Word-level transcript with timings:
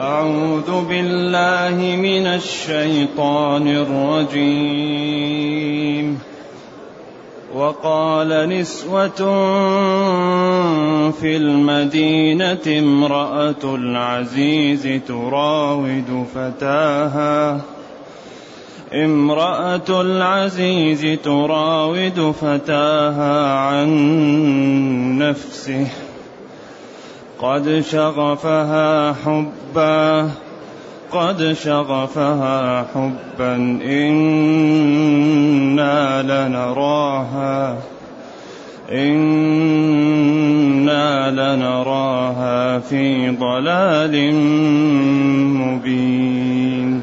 أعوذ 0.00 0.84
بالله 0.88 1.96
من 1.96 2.26
الشيطان 2.26 3.68
الرجيم. 3.68 5.06
وقال 7.54 8.48
نسوة 8.48 9.16
في 11.10 11.36
المدينة 11.36 12.78
امرأة 12.78 13.64
العزيز 13.64 15.00
تراود 15.08 16.26
فتاها. 16.34 17.60
امرأة 18.94 20.00
العزيز 20.00 21.18
تراود 21.24 22.34
فتاها 22.40 23.52
عن 23.52 23.88
نفسه. 25.18 25.86
قد 27.42 27.80
شغفها 27.80 29.12
حبا 29.12 30.30
قد 31.12 31.52
شغفها 31.52 32.86
حبا 32.94 33.54
إنا 33.84 35.12
لنراها 36.22 37.76
إنا 38.92 39.66
لنراها 41.30 42.78
في 42.78 43.30
ضلال 43.30 44.34
مبين. 45.54 47.02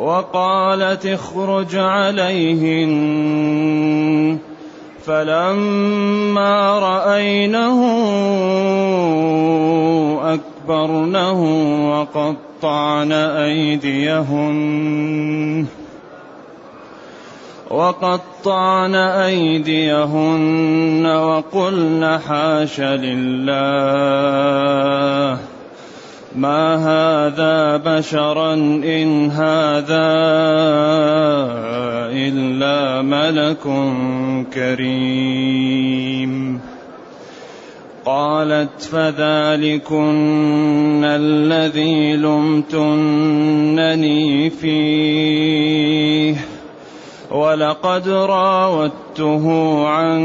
وقالت 0.00 1.06
اخرج 1.06 1.76
عليهن. 1.76 2.90
فلما 5.06 6.78
رأينه 6.78 7.80
أكبرنه 10.34 11.40
وقطعن 11.90 13.12
أيديهن. 13.12 14.60
وقطعن 17.70 18.94
أيديهن 18.94 21.06
وقلن 21.06 22.18
حاش 22.28 22.80
لله. 22.80 23.60
ما 26.36 26.76
هذا 26.76 27.76
بشرا 27.76 28.54
إن 28.54 29.30
هذا 29.30 30.10
إلا 32.12 33.02
ملك 33.02 33.62
كريم 34.54 36.60
قالت 38.04 38.80
فذلكن 38.80 39.84
الذي 41.04 42.16
لمتنني 42.16 43.30
فيه 44.50 46.36
ولقد 47.30 48.08
راودته 48.08 49.86
عن 49.88 50.20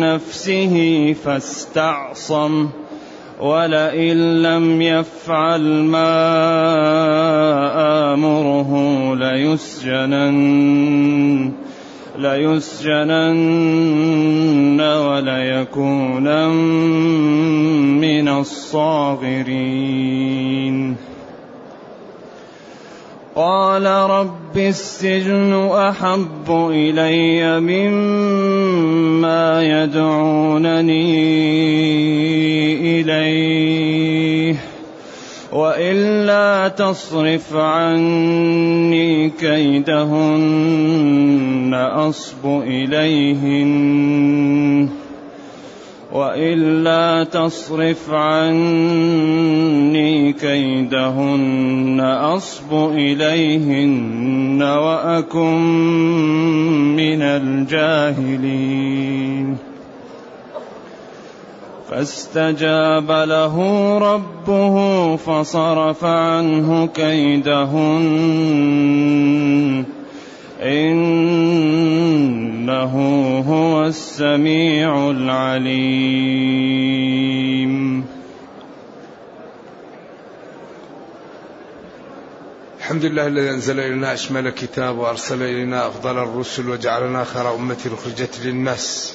نفسه 0.00 1.16
فاستعصم 1.24 2.68
ولئن 3.40 4.42
لم 4.42 4.82
يفعل 4.82 5.60
ما 5.84 6.12
آمره 8.14 8.70
ليسجنن 9.16 10.36
ليسجنن 12.18 13.20
وليكونن 14.80 16.50
من 18.00 18.28
الصاغرين. 18.28 19.76
قال 23.36 23.86
رب 23.86 24.56
السجن 24.56 25.52
أحب 25.68 26.48
إلي 26.72 27.60
مما 27.60 28.55
يدعونني 29.62 31.16
إليه 33.00 34.56
وإلا 35.52 36.68
تصرف 36.68 37.56
عني 37.56 39.30
كيدهن 39.30 40.86
أصب 41.74 42.46
إليهن 42.62 43.70
وإلا 46.16 47.24
تصرف 47.24 48.10
عني 48.10 49.52
كيدهن 50.32 52.00
أصب 52.00 52.72
إليهن 52.92 54.62
وأكن 54.62 55.60
من 56.96 57.22
الجاهلين. 57.22 58.76
فاستجاب 61.90 63.10
له 63.10 63.56
ربه 63.98 65.16
فصرف 65.16 66.04
عنه 66.04 66.86
كيدهن. 66.86 68.26
إنه 72.66 72.94
هو 73.48 73.86
السميع 73.86 75.10
العليم. 75.10 75.66
الحمد 82.78 83.04
لله 83.04 83.26
الذي 83.26 83.50
أنزل 83.50 83.80
إلينا 83.80 84.14
أشمل 84.14 84.50
كتاب 84.50 84.98
وأرسل 84.98 85.42
إلينا 85.42 85.86
أفضل 85.86 86.18
الرسل 86.18 86.68
وجعلنا 86.68 87.24
خير 87.24 87.54
أمة 87.54 87.76
أخرجت 87.86 88.40
للناس. 88.44 89.14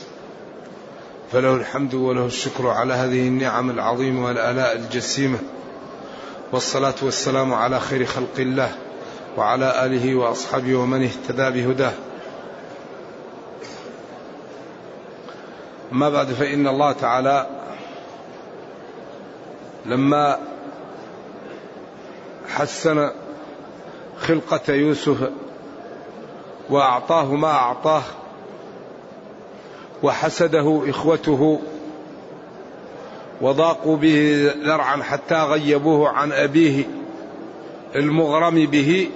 فله 1.31 1.56
الحمد 1.56 1.94
وله 1.94 2.25
الشكر 2.25 2.68
على 2.68 2.94
هذه 2.94 3.28
النعم 3.28 3.69
العظيمة 3.69 4.25
والآلاء 4.25 4.75
الجسيمة. 4.75 5.39
والصلاة 6.51 6.95
والسلام 7.01 7.53
على 7.53 7.79
خير 7.79 8.06
خلق 8.06 8.39
الله 8.39 8.72
وعلى 9.38 9.85
آله 9.85 10.16
وأصحابه 10.16 10.75
ومن 10.75 11.03
اهتدى 11.03 11.50
بهداه. 11.63 11.94
أما 15.91 16.09
بعد 16.09 16.28
فإن 16.28 16.68
الله 16.68 16.91
تعالى 16.91 17.47
لما 19.85 20.38
حسن 22.50 23.09
خلقة 24.19 24.74
يوسف 24.74 25.30
وأعطاه 26.69 27.35
ما 27.35 27.51
أعطاه 27.51 28.03
وحسده 30.03 30.81
إخوته 30.88 31.60
وضاقوا 33.42 33.98
به 33.98 34.51
ذرعا 34.63 35.04
حتى 35.04 35.44
غيبوه 35.44 36.10
عن 36.10 36.31
أبيه 36.31 36.83
المغرم 37.95 38.65
به 38.65 39.10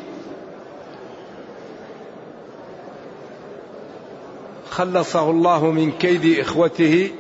خلصه 4.76 5.30
الله 5.30 5.72
من 5.72 5.92
كيد 5.92 6.40
إخوته 6.40 7.12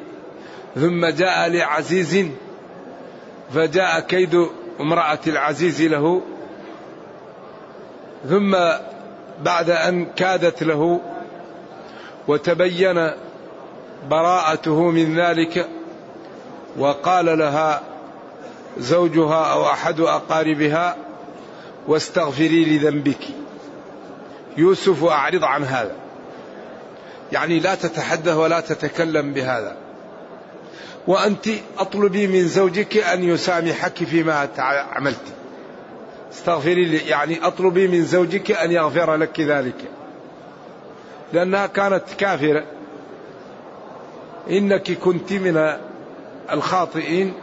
ثم 0.76 1.06
جاء 1.06 1.50
لعزيز 1.50 2.28
فجاء 3.54 4.00
كيد 4.00 4.48
امرأة 4.80 5.20
العزيز 5.28 5.82
له 5.82 6.22
ثم 8.30 8.58
بعد 9.44 9.70
أن 9.70 10.06
كادت 10.06 10.64
له 10.64 11.02
وتبين 12.28 13.12
براءته 14.10 14.82
من 14.92 15.20
ذلك 15.20 15.70
وقال 16.78 17.38
لها 17.40 17.82
زوجها 18.78 19.52
أو 19.54 19.66
أحد 19.66 20.00
أقاربها 20.00 20.96
واستغفري 21.88 22.66
لذنبك. 22.66 23.28
يوسف 24.58 25.04
أعرض 25.04 25.44
عن 25.44 25.64
هذا. 25.64 26.05
يعني 27.32 27.60
لا 27.60 27.76
تتحدث 27.76 28.34
ولا 28.36 28.60
تتكلم 28.60 29.34
بهذا. 29.34 29.76
وأنت 31.08 31.50
أطلبي 31.78 32.28
من 32.28 32.48
زوجك 32.48 32.98
أن 32.98 33.24
يسامحك 33.24 34.04
فيما 34.04 34.50
عملت. 34.92 35.22
استغفري 36.34 36.86
لي 36.86 36.98
يعني 36.98 37.48
أطلبي 37.48 37.88
من 37.88 38.06
زوجك 38.06 38.52
أن 38.52 38.72
يغفر 38.72 39.16
لك 39.16 39.40
ذلك. 39.40 39.76
لأنها 41.34 41.68
كانت 41.68 42.04
كافرة. 42.18 42.64
إنك 44.50 44.92
كنت 44.92 45.34
من 45.34 45.74
الخاطئين 46.52 47.34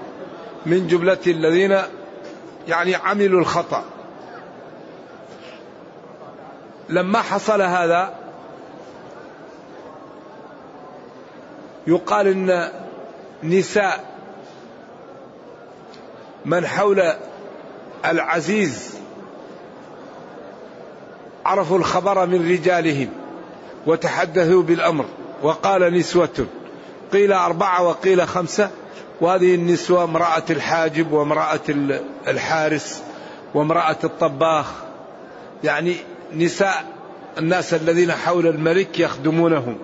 من 0.66 0.86
جملة 0.86 1.18
الذين 1.26 1.78
يعني 2.68 2.94
عملوا 2.94 3.40
الخطأ. 3.40 3.84
لما 6.88 7.22
حصل 7.22 7.62
هذا 7.62 8.21
يقال 11.86 12.26
إن 12.26 12.68
نساء 13.42 14.04
من 16.44 16.66
حول 16.66 17.02
العزيز 18.04 18.98
عرفوا 21.44 21.78
الخبر 21.78 22.26
من 22.26 22.50
رجالهم 22.50 23.08
وتحدثوا 23.86 24.62
بالأمر 24.62 25.04
وقال 25.42 25.94
نسوة 25.94 26.46
قيل 27.12 27.32
أربعة 27.32 27.82
وقيل 27.82 28.28
خمسة 28.28 28.70
وهذه 29.20 29.54
النسوة 29.54 30.04
امرأة 30.04 30.44
الحاجب 30.50 31.12
وامرأة 31.12 31.60
الحارس 32.28 33.02
وامرأة 33.54 33.96
الطباخ 34.04 34.66
يعني 35.64 35.96
نساء 36.34 36.84
الناس 37.38 37.74
الذين 37.74 38.12
حول 38.12 38.46
الملك 38.46 39.00
يخدمونهم 39.00 39.78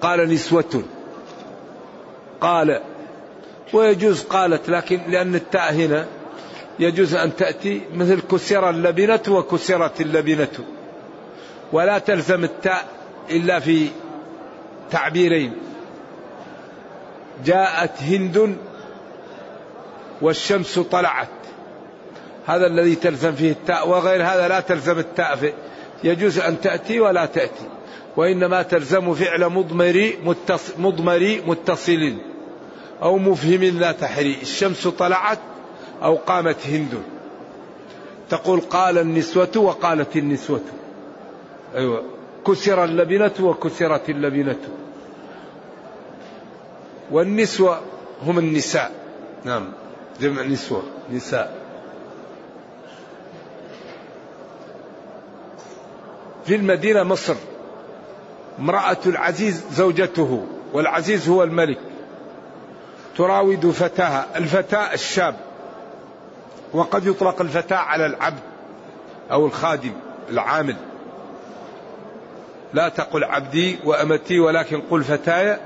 قال 0.00 0.28
نسوة. 0.28 0.82
قال 2.40 2.80
ويجوز 3.72 4.22
قالت 4.22 4.68
لكن 4.68 5.00
لأن 5.08 5.34
التاء 5.34 5.72
هنا 5.72 6.06
يجوز 6.78 7.14
أن 7.14 7.36
تأتي 7.36 7.82
مثل 7.94 8.20
كسر 8.20 8.70
اللبنة 8.70 9.22
وكسرت 9.28 10.00
اللبنة. 10.00 10.64
ولا 11.72 11.98
تلزم 11.98 12.44
التاء 12.44 12.84
إلا 13.30 13.60
في 13.60 13.88
تعبيرين. 14.90 15.52
جاءت 17.44 18.02
هند 18.02 18.56
والشمس 20.22 20.78
طلعت. 20.78 21.28
هذا 22.46 22.66
الذي 22.66 22.94
تلزم 22.94 23.32
فيه 23.32 23.52
التاء 23.52 23.88
وغير 23.88 24.22
هذا 24.22 24.48
لا 24.48 24.60
تلزم 24.60 24.98
التاء 24.98 25.36
فيه 25.36 25.54
يجوز 26.04 26.38
أن 26.38 26.60
تأتي 26.60 27.00
ولا 27.00 27.26
تأتي. 27.26 27.77
وإنما 28.16 28.62
تلزم 28.62 29.14
فعل 29.14 29.48
مضمري 29.48 30.18
متص 30.24 30.78
مضمري 30.78 31.42
متصل 31.46 32.14
أو 33.02 33.18
مفهم 33.18 33.62
لا 33.62 33.92
تحري. 33.92 34.36
الشمس 34.42 34.88
طلعت 34.88 35.38
أو 36.02 36.16
قامت 36.16 36.66
هند. 36.66 37.02
تقول 38.30 38.60
قال 38.60 38.98
النسوة 38.98 39.56
وقالت 39.56 40.16
النسوة. 40.16 40.60
أيوة. 41.74 42.02
كسر 42.46 42.84
اللبنة 42.84 43.32
وكسرت 43.40 44.10
اللبنة. 44.10 44.58
والنسوة 47.10 47.80
هم 48.26 48.38
النساء. 48.38 48.92
نعم. 49.44 49.72
جمع 50.20 50.42
نسوة. 50.42 50.82
نساء. 51.12 51.58
في 56.44 56.54
المدينة 56.54 57.02
مصر 57.02 57.34
امرأة 58.58 58.98
العزيز 59.06 59.64
زوجته 59.72 60.46
والعزيز 60.72 61.28
هو 61.28 61.42
الملك. 61.42 61.78
تراود 63.16 63.70
فتاها 63.70 64.26
الفتاة 64.36 64.94
الشاب. 64.94 65.36
وقد 66.72 67.06
يطلق 67.06 67.40
الفتاة 67.40 67.76
على 67.76 68.06
العبد 68.06 68.40
أو 69.30 69.46
الخادم 69.46 69.92
العامل. 70.30 70.76
لا 72.72 72.88
تقل 72.88 73.24
عبدي 73.24 73.78
وأمتي 73.84 74.40
ولكن 74.40 74.80
قل 74.90 75.04
فتاي 75.04 75.58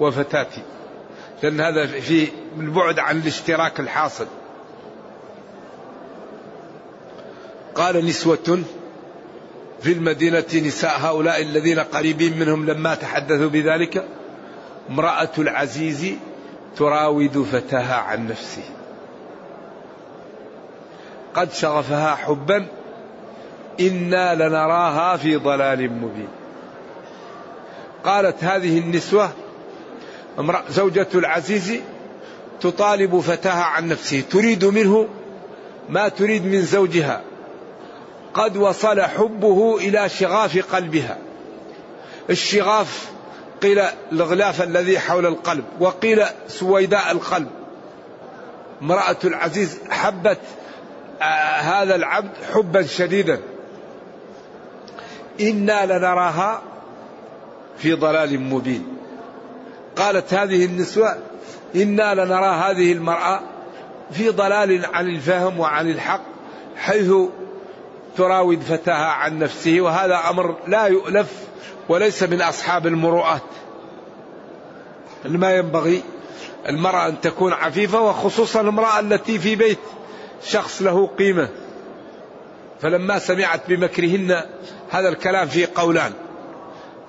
وفتاتي. 0.00 0.62
لأن 1.42 1.60
هذا 1.60 1.86
في 1.86 2.28
البعد 2.56 2.98
عن 2.98 3.18
الاشتراك 3.18 3.80
الحاصل. 3.80 4.26
قال 7.74 8.06
نسوة 8.06 8.62
في 9.82 9.92
المدينة 9.92 10.44
نساء 10.54 11.00
هؤلاء 11.00 11.42
الذين 11.42 11.78
قريبين 11.78 12.38
منهم 12.38 12.66
لما 12.66 12.94
تحدثوا 12.94 13.48
بذلك. 13.48 14.04
امرأة 14.90 15.30
العزيز 15.38 16.12
تراود 16.76 17.42
فتاها 17.52 17.94
عن 17.94 18.28
نفسه. 18.28 18.62
قد 21.34 21.52
شغفها 21.52 22.14
حبا 22.14 22.66
إنا 23.80 24.34
لنراها 24.34 25.16
في 25.16 25.36
ضلال 25.36 25.92
مبين. 25.92 26.28
قالت 28.04 28.44
هذه 28.44 28.78
النسوة 28.78 29.30
زوجة 30.68 31.08
العزيز 31.14 31.80
تطالب 32.60 33.20
فتاها 33.20 33.64
عن 33.64 33.88
نفسه. 33.88 34.20
تريد 34.20 34.64
منه 34.64 35.08
ما 35.88 36.08
تريد 36.08 36.44
من 36.44 36.62
زوجها. 36.62 37.22
قد 38.38 38.56
وصل 38.56 39.00
حبه 39.00 39.76
إلى 39.78 40.08
شغاف 40.08 40.74
قلبها. 40.74 41.18
الشغاف 42.30 43.10
قيل 43.62 43.82
الغلاف 44.12 44.62
الذي 44.62 44.98
حول 44.98 45.26
القلب 45.26 45.64
وقيل 45.80 46.24
سويداء 46.48 47.10
القلب. 47.10 47.48
امرأة 48.82 49.16
العزيز 49.24 49.78
حبت 49.90 50.38
آه 51.22 51.24
هذا 51.60 51.94
العبد 51.94 52.30
حبا 52.54 52.82
شديدا. 52.82 53.40
إنا 55.40 55.86
لنراها 55.86 56.62
في 57.78 57.92
ضلال 57.92 58.40
مبين. 58.40 58.86
قالت 59.96 60.34
هذه 60.34 60.64
النسوة 60.64 61.18
إنا 61.76 62.14
لنرى 62.14 62.54
هذه 62.54 62.92
المرأة 62.92 63.40
في 64.10 64.28
ضلال 64.28 64.86
عن 64.86 65.08
الفهم 65.08 65.60
وعن 65.60 65.90
الحق 65.90 66.20
حيث 66.76 67.12
تراود 68.16 68.60
فتاها 68.60 69.06
عن 69.06 69.38
نفسه 69.38 69.80
وهذا 69.80 70.20
أمر 70.30 70.56
لا 70.66 70.86
يؤلف 70.86 71.26
وليس 71.88 72.22
من 72.22 72.42
أصحاب 72.42 72.86
المروءات. 72.86 73.42
ما 75.24 75.56
ينبغي 75.56 76.02
المرأة 76.68 77.08
أن 77.08 77.20
تكون 77.20 77.52
عفيفة 77.52 78.00
وخصوصا 78.00 78.60
المراه 78.60 79.00
التي 79.00 79.38
في 79.38 79.56
بيت 79.56 79.78
شخص 80.44 80.82
له 80.82 81.06
قيمة. 81.06 81.48
فلما 82.80 83.18
سمعت 83.18 83.60
بمكرهن 83.68 84.42
هذا 84.90 85.08
الكلام 85.08 85.48
فيه 85.48 85.68
قولان. 85.74 86.12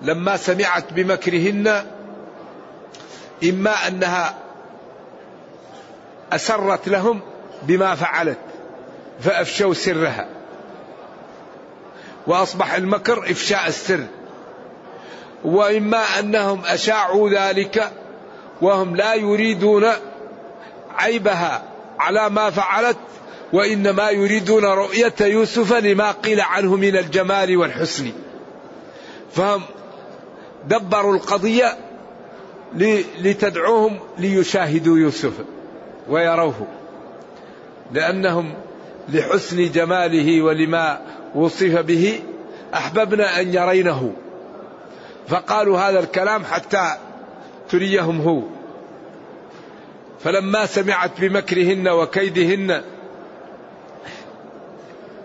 لما 0.02 0.38
سمعت 0.38 0.94
بمكرهن 0.94 1.86
إما 3.44 3.88
أنها 3.88 4.36
أسرت 6.32 6.90
لهم 6.90 7.22
بما 7.64 7.96
فعلت 7.96 8.38
فأفشوا 9.20 9.74
سرها 9.74 10.39
وأصبح 12.28 12.74
المكر 12.74 13.32
إفشاء 13.32 13.68
السر. 13.68 14.06
وإما 15.44 16.20
أنهم 16.20 16.62
أشاعوا 16.66 17.30
ذلك 17.30 17.92
وهم 18.62 18.96
لا 18.96 19.14
يريدون 19.14 19.86
عيبها 20.98 21.64
على 22.00 22.30
ما 22.30 22.50
فعلت 22.50 22.98
وإنما 23.54 24.10
يريدون 24.10 24.66
رؤية 24.66 25.14
يوسف 25.22 25.74
لما 25.74 26.12
قيل 26.12 26.42
عنه 26.42 26.76
من 26.76 26.98
الجمال 26.98 27.58
والحسن. 27.58 28.12
فهم 29.32 29.62
دبروا 30.68 31.16
القضية 31.16 31.78
لتدعوهم 33.20 34.00
ليشاهدوا 34.18 34.98
يوسف 34.98 35.34
ويروه 36.10 36.68
لأنهم 37.92 38.54
لحسن 39.10 39.72
جماله 39.72 40.42
ولما 40.42 41.02
وصف 41.36 41.80
به 41.80 42.20
أحببنا 42.74 43.42
أن 43.42 43.54
يرينه. 43.54 44.14
فقالوا 45.28 45.80
هذا 45.80 46.00
الكلام 46.00 46.44
حتى 46.46 46.98
تريهم 47.70 48.22
هو. 48.22 48.42
فلما 50.24 50.66
سمعت 50.66 51.12
بمكرهن 51.22 51.88
وكيدهن 51.88 52.82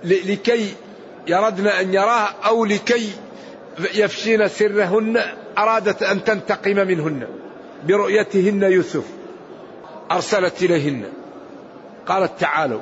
لكي 0.04 0.74
يردن 1.26 1.66
أن 1.66 1.94
يراه 1.94 2.28
أو 2.46 2.64
لكي 2.64 3.10
يفشين 3.94 4.48
سرهن 4.48 5.22
أرادت 5.58 6.02
أن 6.02 6.24
تنتقم 6.24 6.76
منهن 6.76 7.26
برؤيتهن 7.88 8.62
يوسف 8.62 9.04
أرسلت 10.10 10.62
إليهن. 10.62 11.04
قالت 12.06 12.40
تعالوا. 12.40 12.80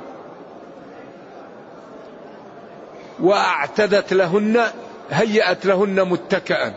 وأعتدت 3.19 4.13
لهن 4.13 4.63
هيأت 5.11 5.65
لهن 5.65 6.09
متكئا. 6.09 6.73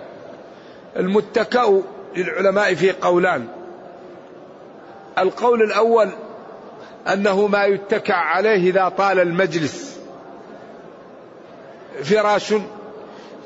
المتكأ 0.97 1.83
للعلماء 2.17 2.75
في 2.75 2.93
قولان. 2.93 3.49
القول 5.19 5.63
الأول 5.63 6.11
أنه 7.13 7.47
ما 7.47 7.65
يتكع 7.65 8.15
عليه 8.15 8.71
إذا 8.71 8.89
طال 8.89 9.21
المجلس. 9.21 10.01
فراش 12.03 12.55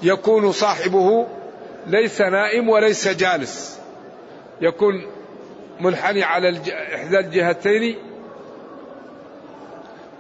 يكون 0.03 0.53
صاحبه 0.53 1.27
ليس 1.87 2.21
نائم 2.21 2.69
وليس 2.69 3.09
جالس. 3.09 3.79
يكون 4.61 5.07
منحني 5.81 6.23
على 6.23 6.61
إحدى 6.95 7.19
الجهتين. 7.19 7.97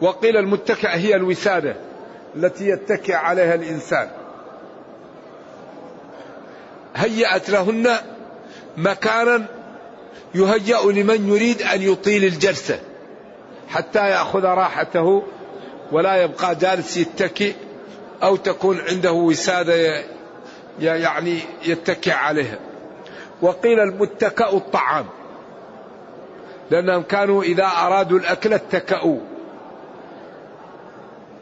وقيل 0.01 0.37
المتكأ 0.37 0.95
هي 0.95 1.15
الوسادة. 1.15 1.77
التي 2.37 2.69
يتكئ 2.69 3.15
عليها 3.15 3.55
الإنسان. 3.55 4.09
هيأت 6.97 7.51
لهن 7.51 7.97
مكانا 8.77 9.47
يهيأ 10.35 10.93
لمن 10.93 11.29
يريد 11.29 11.63
أن 11.63 11.83
يطيل 11.83 12.25
الجلسة 12.25 12.81
حتى 13.69 14.11
يأخذ 14.11 14.45
راحته 14.45 15.23
ولا 15.93 16.17
يبقى 16.23 16.55
جالس 16.55 16.97
يتكئ 16.97 17.55
أو 18.23 18.37
تكون 18.37 18.81
عنده 18.81 19.13
وسادة 19.13 20.05
يعني 20.81 21.39
يتكئ 21.65 22.13
عليها. 22.13 22.59
وقيل 23.43 23.81
المتكأ 23.81 24.53
الطعام 24.53 25.07
لأنهم 26.71 27.03
كانوا 27.03 27.43
إذا 27.43 27.65
أرادوا 27.67 28.19
الأكل 28.19 28.53
اتكأوا. 28.53 29.19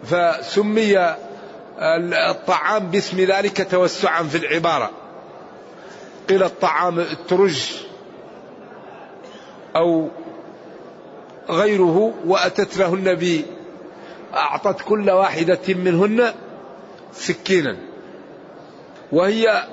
فسمي 0.04 1.16
الطعام 2.30 2.86
باسم 2.90 3.20
ذلك 3.20 3.70
توسعا 3.70 4.22
في 4.22 4.38
العبارة. 4.38 4.90
قيل 6.28 6.42
الطعام 6.42 6.98
الترج 7.00 7.72
أو 9.76 10.08
غيره 11.50 12.14
وأتت 12.26 12.76
له 12.76 12.94
النبي. 12.94 13.44
أعطت 14.34 14.82
كل 14.82 15.10
واحدة 15.10 15.60
منهن 15.68 16.32
سكينا. 17.12 17.76
وهي 19.12 19.66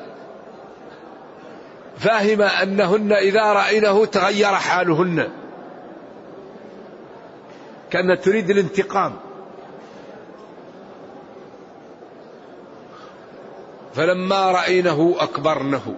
فاهمة 1.98 2.46
أنهن 2.46 3.14
إذا 3.14 3.54
رأينه 3.54 4.06
تغير 4.06 4.56
حالهن. 4.56 5.30
كانت 7.92 8.24
تريد 8.24 8.50
الانتقام. 8.50 9.14
فلما 13.96 14.52
رأينه 14.52 15.16
أكبرنه. 15.20 15.96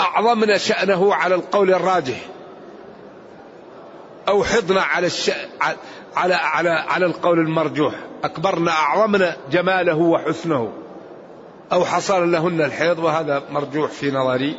أعظمنا 0.00 0.58
شأنه 0.58 1.14
على 1.14 1.34
القول 1.34 1.74
الراجح. 1.74 2.26
أو 4.28 4.44
حضنا 4.44 4.82
على 4.82 5.06
الش... 5.06 5.30
على 6.16 6.34
على 6.34 6.70
على 6.70 7.06
القول 7.06 7.38
المرجوح. 7.38 7.94
أكبرنا 8.24 8.70
أعظمنا 8.70 9.36
جماله 9.50 9.96
وحسنه. 9.96 10.72
أو 11.72 11.84
حصل 11.84 12.32
لهن 12.32 12.60
الحيض 12.60 12.98
وهذا 12.98 13.42
مرجوح 13.50 13.90
في 13.90 14.10
نظري. 14.10 14.58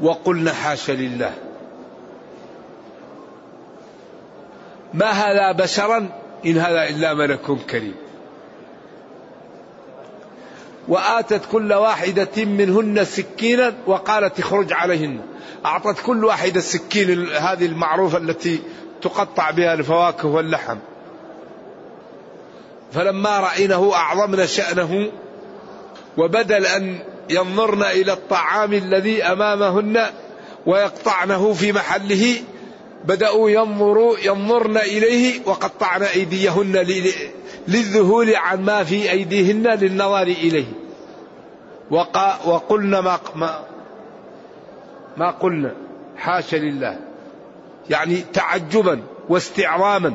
وقلنا 0.00 0.52
حاش 0.52 0.90
لله. 0.90 1.34
ما 4.94 5.10
هذا 5.10 5.52
بشرا؟ 5.52 6.08
إن 6.46 6.58
هذا 6.58 6.88
إلا 6.88 7.14
ملك 7.14 7.40
كريم. 7.70 8.07
وآتت 10.88 11.40
كل 11.52 11.72
واحدة 11.72 12.44
منهن 12.44 13.04
سكينا 13.04 13.74
وقالت 13.86 14.38
اخرج 14.38 14.72
عليهن. 14.72 15.20
أعطت 15.66 16.00
كل 16.06 16.24
واحدة 16.24 16.56
السكين 16.56 17.28
هذه 17.28 17.66
المعروفة 17.66 18.18
التي 18.18 18.62
تقطع 19.02 19.50
بها 19.50 19.74
الفواكه 19.74 20.28
واللحم. 20.28 20.76
فلما 22.92 23.40
رأينه 23.40 23.94
أعظمنا 23.94 24.46
شأنه 24.46 25.10
وبدل 26.16 26.66
أن 26.66 26.98
ينظرن 27.30 27.82
إلى 27.82 28.12
الطعام 28.12 28.72
الذي 28.72 29.22
أمامهن 29.22 30.06
ويقطعنه 30.66 31.52
في 31.52 31.72
محله 31.72 32.36
بدأوا 33.04 33.50
ينظروا 33.50 34.18
ينظرن 34.18 34.76
إليه 34.76 35.40
وقطعن 35.46 36.02
أيديهن 36.02 36.76
للذهول 37.68 38.36
عن 38.36 38.64
ما 38.64 38.84
في 38.84 39.10
أيديهن 39.10 39.66
للنظر 39.66 40.22
إليه. 40.22 40.72
وقلنا 42.44 43.00
ما, 43.00 43.18
ما, 43.34 43.64
ما 45.16 45.30
قلنا. 45.30 45.74
حاشا 46.16 46.56
لله. 46.56 46.98
يعني 47.90 48.16
تعجبا 48.32 49.02
واستعظاما. 49.28 50.14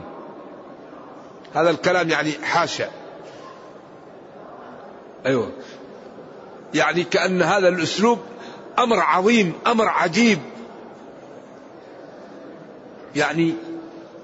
هذا 1.54 1.70
الكلام 1.70 2.10
يعني 2.10 2.32
حاشا. 2.44 2.90
أيوه. 5.26 5.52
يعني 6.74 7.04
كأن 7.04 7.42
هذا 7.42 7.68
الأسلوب 7.68 8.20
أمر 8.80 9.00
عظيم 9.00 9.54
أمر 9.68 9.88
عجيب. 9.88 10.40
يعني 13.16 13.54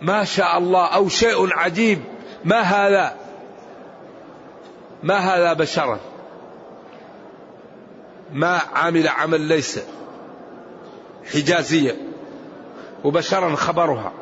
ما 0.02 0.24
شاء 0.24 0.58
الله 0.58 0.86
أو 0.86 1.10
شيء 1.10 1.54
عجيب. 1.54 2.00
ما 2.46 2.62
هذا؟ 2.62 3.16
ما 5.04 5.18
هذا 5.18 5.54
بشرا؟ 5.54 6.00
ما 8.34 8.62
عامل 8.74 9.08
عمل 9.08 9.42
ليس 9.42 9.80
حجازية 11.34 11.96
وبشرا 13.04 13.56
خبرها. 13.56 14.14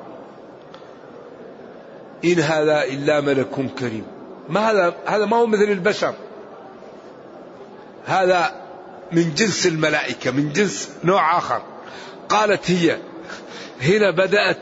إن 2.26 2.40
هذا 2.40 2.84
إلا 2.84 3.22
ملك 3.22 3.72
كريم. 3.80 4.06
ما 4.50 4.72
هذا؟ 4.72 4.96
هذا 5.06 5.26
ما 5.26 5.38
هو 5.38 5.46
مثل 5.46 5.64
البشر. 5.64 6.14
هذا 8.06 8.62
من 9.12 9.34
جنس 9.34 9.68
الملائكة 9.68 10.32
من 10.32 10.54
جنس 10.54 10.90
نوع 11.04 11.38
آخر. 11.38 11.62
قالت 12.30 12.72
هي 12.72 12.98
هنا 13.82 14.12
بدأت 14.12 14.58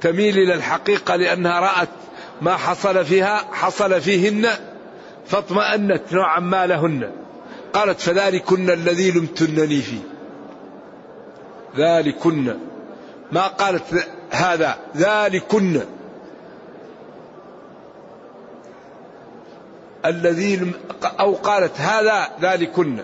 تميل 0.00 0.38
إلى 0.38 0.54
الحقيقة 0.54 1.16
لأنها 1.16 1.60
رأت 1.60 1.88
ما 2.42 2.56
حصل 2.56 3.04
فيها 3.04 3.36
حصل 3.52 4.00
فيهن 4.00 4.48
فاطمأنت 5.26 6.02
نوعا 6.12 6.40
ما 6.40 6.66
لهن. 6.66 7.10
قالت 7.72 8.00
فذلكن 8.00 8.70
الذي 8.70 9.10
لمتنني 9.10 9.82
فيه. 9.82 10.00
ذلكن. 11.76 12.56
ما 13.32 13.46
قالت 13.46 14.08
هذا؟ 14.30 14.76
ذلكن 14.96 15.80
الذي 20.04 20.72
أو 21.20 21.34
قالت 21.34 21.80
هذا 21.80 22.28
ذلكن 22.42 22.98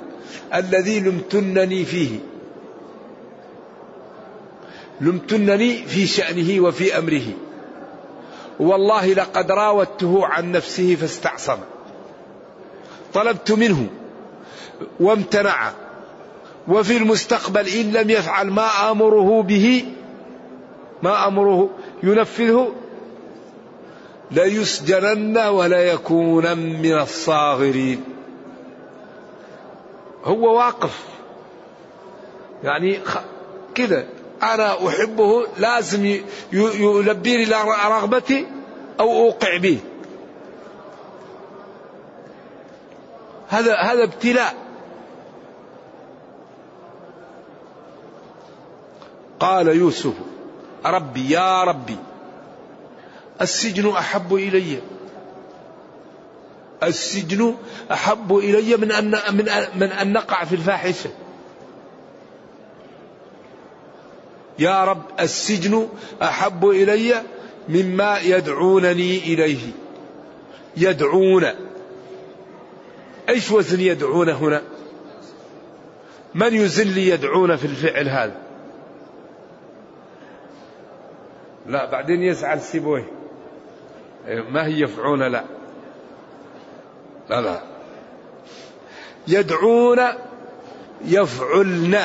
الذي 0.55 1.01
لمتنني 1.01 1.85
فيه. 1.85 2.19
لمتنني 5.01 5.77
في 5.77 6.07
شأنه 6.07 6.61
وفي 6.61 6.99
أمره. 6.99 7.27
والله 8.61 9.15
لقد 9.15 9.51
راودته 9.51 10.27
عن 10.27 10.53
نفسه 10.53 10.95
فاستعصم. 10.95 11.59
طلبت 13.15 13.53
منه 13.53 13.87
وامتنع. 15.01 15.71
وفي 16.69 16.97
المستقبل 16.97 17.69
إن 17.69 17.93
لم 17.93 18.11
يفعل 18.11 18.47
ما 18.47 18.91
آمره 18.91 19.43
به 19.43 19.85
ما 21.03 21.29
أمره 21.29 21.71
ينفذه 22.03 22.73
ليسجنن 24.31 25.39
ولا 25.39 25.81
يكون 25.81 26.59
من 26.59 26.99
الصاغرين. 26.99 28.05
هو 30.25 30.57
واقف. 30.57 31.05
يعني 32.65 32.99
كذا. 33.75 34.07
أنا 34.43 34.89
أحبه 34.89 35.47
لازم 35.59 36.21
يلبيني 36.53 37.43
إلى 37.43 37.57
رغبتي 37.89 38.47
أو 39.01 39.13
أوقع 39.13 39.57
به. 39.57 39.79
هذا 43.49 43.77
هذا 43.77 44.05
ابتلاء. 44.05 44.55
قال 49.41 49.69
يوسف 49.69 50.15
ربي 50.87 51.31
يا 51.31 51.65
ربي 51.65 51.97
السجن 53.41 53.89
أحب 53.91 54.35
إلي. 54.35 54.81
السجن 56.83 57.55
أحب 57.93 58.37
إلي 58.37 58.77
من 58.77 58.93
ان 58.93 59.15
من 59.75 59.93
أن 59.93 60.13
نقع 60.13 60.45
في 60.45 60.55
الفاحشة. 60.55 61.11
يا 64.59 64.85
رب 64.85 65.03
السجن 65.21 65.89
أحب 66.23 66.69
إلي 66.69 67.23
مما 67.69 68.19
يدعونني 68.19 69.19
إليه. 69.19 69.73
يدعون. 70.77 71.45
إيش 73.29 73.51
وزن 73.51 73.81
يدعون 73.81 74.29
هنا؟ 74.29 74.63
من 76.35 76.55
يزل 76.55 76.99
يدعون 76.99 77.57
في 77.57 77.65
الفعل 77.65 78.09
هذا؟ 78.09 78.37
لا 81.67 81.91
بعدين 81.91 82.23
يزعل 82.23 82.61
سيبويه. 82.61 83.11
ما 84.27 84.67
هي 84.67 84.81
يفعون؟ 84.81 85.23
لا. 85.23 85.45
لا 87.31 87.41
لا. 87.41 87.63
يدعون 89.29 90.01
يفعلن 91.05 91.99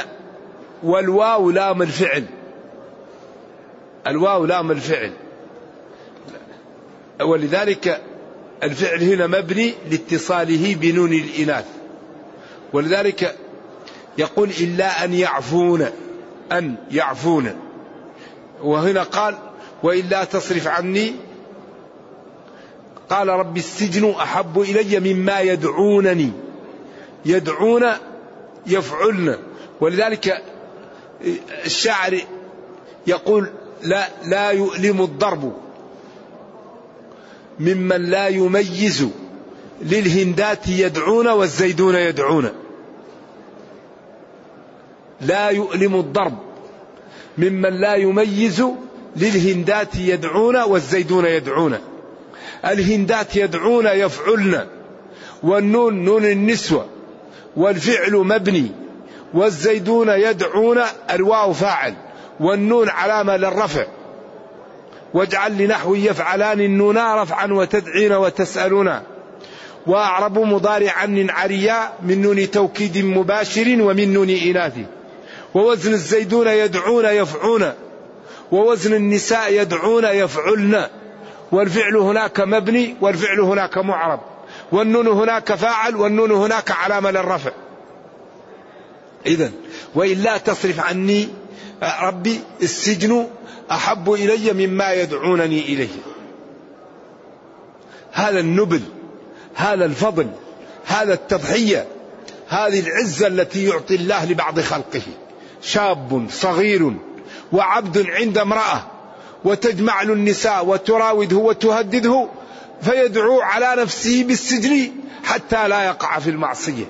والواو 0.83 1.51
لام 1.51 1.81
الفعل. 1.81 2.25
الواو 4.07 4.45
لام 4.45 4.71
الفعل. 4.71 5.11
ولذلك 7.21 8.01
الفعل 8.63 9.03
هنا 9.03 9.27
مبني 9.27 9.73
لاتصاله 9.91 10.75
بنون 10.75 11.13
الإناث. 11.13 11.65
ولذلك 12.73 13.35
يقول 14.17 14.49
إلا 14.49 15.03
أن 15.03 15.13
يعفون 15.13 15.87
أن 16.51 16.75
يعفون. 16.91 17.55
وهنا 18.63 19.03
قال 19.03 19.37
وإلا 19.83 20.23
تصرف 20.23 20.67
عني. 20.67 21.15
قال 23.09 23.27
رب 23.27 23.57
السجن 23.57 24.09
أحب 24.09 24.59
إلي 24.61 25.13
مما 25.13 25.39
يدعونني. 25.39 26.31
يدعون 27.25 27.85
يفعلن. 28.67 29.37
ولذلك 29.81 30.43
الشاعر 31.65 32.19
يقول 33.07 33.49
لا 33.83 34.07
لا 34.25 34.49
يؤلم 34.49 35.01
الضرب 35.01 35.53
ممن 37.59 38.09
لا 38.09 38.27
يميز 38.27 39.07
للهندات 39.81 40.67
يدعون 40.67 41.27
والزيدون 41.27 41.95
يدعون. 41.95 42.49
لا 45.21 45.49
يؤلم 45.49 45.95
الضرب 45.95 46.37
ممن 47.37 47.81
لا 47.81 47.95
يميز 47.95 48.63
للهندات 49.15 49.95
يدعون 49.95 50.55
والزيدون 50.61 51.25
يدعون. 51.25 51.77
الهندات 52.65 53.35
يدعون 53.35 53.87
يفعلن 53.87 54.67
والنون 55.43 56.05
نون 56.05 56.25
النسوة 56.25 56.85
والفعل 57.55 58.13
مبني 58.13 58.71
والزيدون 59.33 60.09
يدعون 60.09 60.81
الواو 61.09 61.53
فاعل. 61.53 61.95
والنون 62.41 62.89
علامة 62.89 63.37
للرفع. 63.37 63.85
واجعل 65.13 65.57
لنحو 65.57 65.95
يفعلان 65.95 66.61
النونا 66.61 67.23
رفعا 67.23 67.53
وتدعين 67.53 68.11
وتسألون. 68.11 68.99
وأعرب 69.87 70.39
مضارعا 70.39 71.27
عريا 71.29 71.89
من 72.01 72.21
نون 72.21 72.51
توكيد 72.51 72.97
مباشر 72.97 73.77
ومن 73.81 74.13
نون 74.13 74.29
إناث. 74.29 74.73
ووزن 75.53 75.93
الزيدون 75.93 76.47
يدعون 76.47 77.05
يفعون. 77.05 77.73
ووزن 78.51 78.93
النساء 78.93 79.53
يدعون 79.53 80.05
يفعلن. 80.05 80.87
والفعل 81.51 81.95
هناك 81.95 82.39
مبني 82.39 82.95
والفعل 83.01 83.39
هناك 83.39 83.77
معرب. 83.77 84.19
والنون 84.71 85.07
هناك 85.07 85.55
فاعل 85.55 85.95
والنون 85.95 86.31
هناك 86.31 86.71
علامة 86.71 87.11
للرفع. 87.11 87.51
إذا 89.25 89.51
وإلا 89.95 90.37
تصرف 90.37 90.79
عني 90.79 91.29
ربي 91.83 92.41
السجن 92.61 93.27
أحب 93.71 94.13
إلي 94.13 94.67
مما 94.67 94.93
يدعونني 94.93 95.59
إليه. 95.59 95.89
هذا 98.11 98.39
النبل 98.39 98.81
هذا 99.55 99.85
الفضل 99.85 100.27
هذا 100.85 101.13
التضحية 101.13 101.87
هذه 102.47 102.79
العزة 102.79 103.27
التي 103.27 103.65
يعطي 103.65 103.95
الله 103.95 104.25
لبعض 104.25 104.59
خلقه. 104.59 105.01
شاب 105.61 106.27
صغير 106.31 106.93
وعبد 107.51 108.07
عند 108.09 108.37
امرأة 108.37 108.87
وتجمع 109.45 110.01
له 110.01 110.13
النساء 110.13 110.65
وتراوده 110.65 111.37
وتهدده 111.37 112.27
فيدعو 112.81 113.41
على 113.41 113.81
نفسه 113.81 114.23
بالسجن 114.23 114.91
حتى 115.23 115.67
لا 115.67 115.83
يقع 115.83 116.19
في 116.19 116.29
المعصية. 116.29 116.85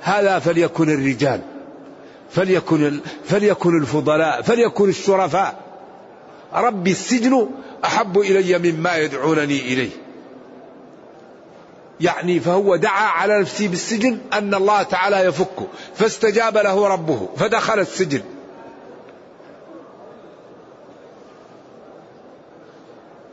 هذا 0.00 0.38
فليكن 0.38 0.90
الرجال. 0.90 1.40
فليكن 2.30 3.00
فليكن 3.24 3.78
الفضلاء 3.78 4.42
فليكن 4.42 4.88
الشرفاء. 4.88 5.60
ربي 6.54 6.90
السجن 6.90 7.48
أحب 7.84 8.18
إلي 8.18 8.72
مما 8.72 8.96
يدعونني 8.96 9.58
إليه. 9.60 9.90
يعني 12.00 12.40
فهو 12.40 12.76
دعا 12.76 13.08
على 13.08 13.40
نفسه 13.40 13.68
بالسجن 13.68 14.18
أن 14.32 14.54
الله 14.54 14.82
تعالى 14.82 15.16
يفكه 15.16 15.66
فاستجاب 15.94 16.58
له 16.58 16.86
ربه 16.88 17.28
فدخل 17.36 17.80
السجن. 17.80 18.22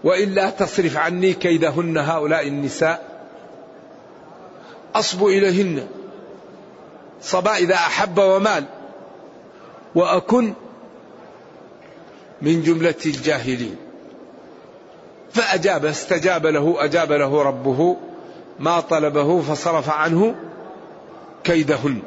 وإلا 0.03 0.49
تصرف 0.49 0.97
عني 0.97 1.33
كيدهن 1.33 1.97
هؤلاء 1.97 2.47
النساء. 2.47 3.27
أصب 4.95 5.25
إليهن. 5.25 5.87
صبا 7.21 7.55
إذا 7.55 7.75
أحب 7.75 8.17
ومال. 8.17 8.63
وأكن 9.95 10.53
من 12.41 12.63
جملة 12.63 12.95
الجاهلين. 13.05 13.75
فأجاب 15.31 15.85
استجاب 15.85 16.45
له 16.45 16.75
أجاب 16.79 17.11
له 17.11 17.41
ربه 17.41 17.97
ما 18.59 18.79
طلبه 18.79 19.41
فصرف 19.41 19.89
عنه 19.89 20.35
كيدهن. 21.43 21.99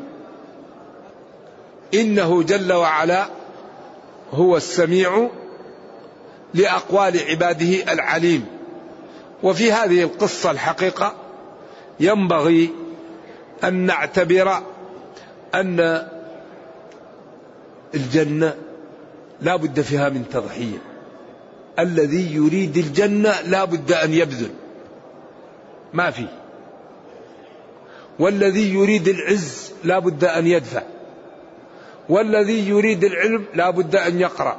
إنه 1.94 2.42
جل 2.42 2.72
وعلا 2.72 3.26
هو 4.32 4.56
السميع 4.56 5.28
لأقوال 6.54 7.20
عباده 7.28 7.92
العليم. 7.92 8.46
وفي 9.42 9.72
هذه 9.72 10.02
القصة 10.02 10.50
الحقيقة 10.50 11.14
ينبغي 12.00 12.70
أن 13.64 13.74
نعتبر 13.74 14.62
أن 15.54 16.08
الجنة 17.94 18.54
لا 19.40 19.56
بد 19.56 19.80
فيها 19.80 20.08
من 20.08 20.28
تضحية. 20.28 20.78
الذي 21.78 22.34
يريد 22.34 22.76
الجنة 22.76 23.40
لا 23.40 23.64
بد 23.64 23.92
أن 23.92 24.14
يبذل. 24.14 24.50
ما 25.92 26.10
في. 26.10 26.26
والذي 28.18 28.74
يريد 28.74 29.08
العز 29.08 29.72
لا 29.84 29.98
بد 29.98 30.24
أن 30.24 30.46
يدفع. 30.46 30.82
والذي 32.08 32.68
يريد 32.68 33.04
العلم 33.04 33.44
لا 33.54 33.70
بد 33.70 33.96
أن 33.96 34.20
يقرأ. 34.20 34.56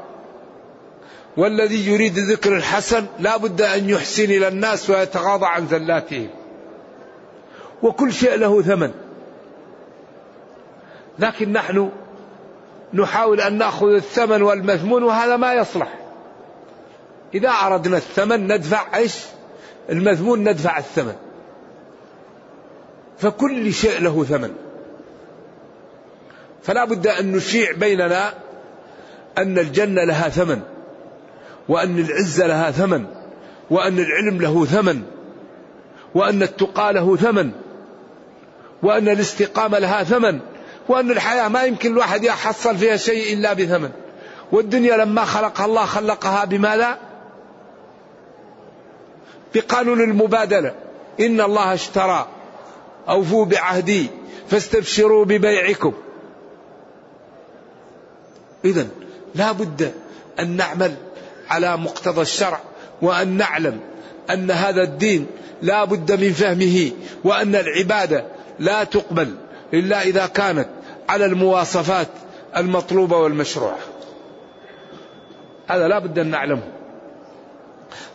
والذي 1.37 1.87
يريد 1.87 2.19
ذكر 2.19 2.55
الحسن 2.55 3.05
لا 3.19 3.37
بد 3.37 3.61
أن 3.61 3.89
يحسن 3.89 4.23
إلى 4.23 4.47
الناس 4.47 4.89
ويتغاضى 4.89 5.45
عن 5.45 5.67
زلاتهم. 5.67 6.29
وكل 7.83 8.13
شيء 8.13 8.35
له 8.35 8.61
ثمن. 8.61 8.91
لكن 11.19 11.51
نحن 11.51 11.89
نحاول 12.93 13.41
أن 13.41 13.57
نأخذ 13.57 13.87
الثمن 13.87 14.41
والمثمون 14.41 15.03
وهذا 15.03 15.35
ما 15.35 15.53
يصلح. 15.53 15.99
إذا 17.33 17.49
أردنا 17.49 17.97
الثمن 17.97 18.53
ندفع 18.53 18.97
إيش؟ 18.97 19.15
المثمون 19.89 20.49
ندفع 20.49 20.77
الثمن. 20.77 21.15
فكل 23.17 23.73
شيء 23.73 24.01
له 24.01 24.23
ثمن. 24.23 24.53
فلا 26.63 26.85
بد 26.85 27.07
أن 27.07 27.31
نشيع 27.31 27.71
بيننا 27.71 28.33
أن 29.37 29.59
الجنة 29.59 30.03
لها 30.03 30.29
ثمن 30.29 30.61
وأن 31.69 31.99
العزة 31.99 32.47
لها 32.47 32.71
ثمن 32.71 33.05
وأن 33.69 33.99
العلم 33.99 34.41
له 34.41 34.65
ثمن 34.65 35.01
وأن 36.15 36.43
التقى 36.43 36.93
له 36.93 37.15
ثمن 37.15 37.51
وأن 38.83 39.09
الاستقامة 39.09 39.79
لها 39.79 40.03
ثمن. 40.03 40.39
وأن 40.89 41.11
الحياة 41.11 41.47
ما 41.47 41.63
يمكن 41.63 41.91
الواحد 41.91 42.23
يحصل 42.23 42.77
فيها 42.77 42.97
شيء 42.97 43.33
إلا 43.33 43.53
بثمن. 43.53 43.89
والدنيا 44.51 44.97
لما 44.97 45.25
خلقها 45.25 45.65
الله 45.65 45.85
خلقها 45.85 46.45
بماذا؟ 46.45 46.97
بقانون 49.55 50.01
المبادلة. 50.01 50.73
إن 51.19 51.41
الله 51.41 51.73
اشترى 51.73 52.27
أوفوا 53.09 53.45
بعهدي 53.45 54.07
فاستبشروا 54.49 55.25
ببيعكم. 55.25 55.93
إذا 58.65 58.87
لا 59.35 59.51
بد 59.51 59.91
أن 60.39 60.57
نعمل 60.57 60.95
على 61.49 61.77
مقتضى 61.77 62.21
الشرع 62.21 62.59
وأن 63.01 63.37
نعلم 63.37 63.79
أن 64.29 64.51
هذا 64.51 64.83
الدين 64.83 65.27
لا 65.61 65.83
بد 65.83 66.11
من 66.11 66.33
فهمه 66.33 66.91
وأن 67.23 67.55
العبادة 67.55 68.25
لا 68.59 68.83
تقبل 68.83 69.35
إلا 69.73 70.01
إذا 70.01 70.25
كانت 70.25 70.67
على 71.09 71.25
المواصفات 71.25 72.07
المطلوبة 72.57 73.17
والمشروعة. 73.17 73.77
هذا 75.67 75.87
لا 75.87 75.99
بد 75.99 76.19
أن 76.19 76.27
نعلمه. 76.27 76.63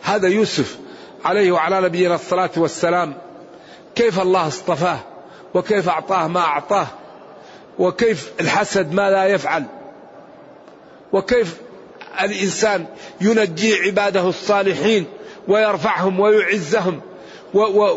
هذا 0.03 0.27
يوسف 0.27 0.77
عليه 1.25 1.51
وعلى 1.51 1.81
نبينا 1.81 2.15
الصلاة 2.15 2.49
والسلام 2.57 3.13
كيف 3.95 4.19
الله 4.19 4.47
اصطفاه 4.47 4.99
وكيف 5.53 5.89
أعطاه 5.89 6.27
ما 6.27 6.39
أعطاه 6.39 6.87
وكيف 7.79 8.31
الحسد 8.41 8.93
ما 8.93 9.09
لا 9.09 9.25
يفعل 9.25 9.65
وكيف 11.13 11.57
الإنسان 12.21 12.85
ينجي 13.21 13.75
عباده 13.75 14.29
الصالحين 14.29 15.05
ويرفعهم 15.47 16.19
ويعزهم 16.19 17.01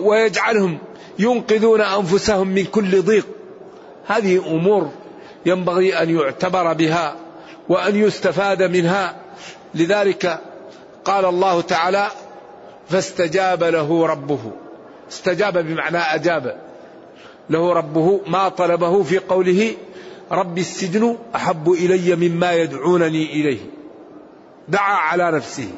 ويجعلهم 0.03 0.79
ينقذون 1.19 1.81
أنفسهم 1.81 2.49
من 2.49 2.65
كل 2.65 3.03
ضيق. 3.03 3.27
هذه 4.11 4.47
أمور 4.47 4.91
ينبغي 5.47 6.03
أن 6.03 6.19
يعتبر 6.19 6.73
بها 6.73 7.17
وأن 7.69 7.97
يستفاد 7.97 8.63
منها. 8.63 9.17
لذلك 9.75 10.41
قال 11.05 11.25
الله 11.25 11.61
تعالى 11.61 12.09
فاستجاب 12.89 13.65
له 13.65 14.07
ربه. 14.07 14.53
استجاب 15.11 15.59
بمعنى 15.59 15.99
أجاب. 15.99 16.61
له 17.51 17.73
ربه 17.73 18.21
ما 18.27 18.49
طلبه 18.49 19.03
في 19.03 19.19
قوله 19.19 19.75
رب 20.33 20.59
السجن 20.59 21.17
أحب 21.35 21.73
إلي 21.73 22.29
مما 22.29 22.53
يدعونني 22.53 23.25
إليه. 23.33 23.61
دعا 24.69 24.95
على 24.97 25.31
نفسه. 25.31 25.69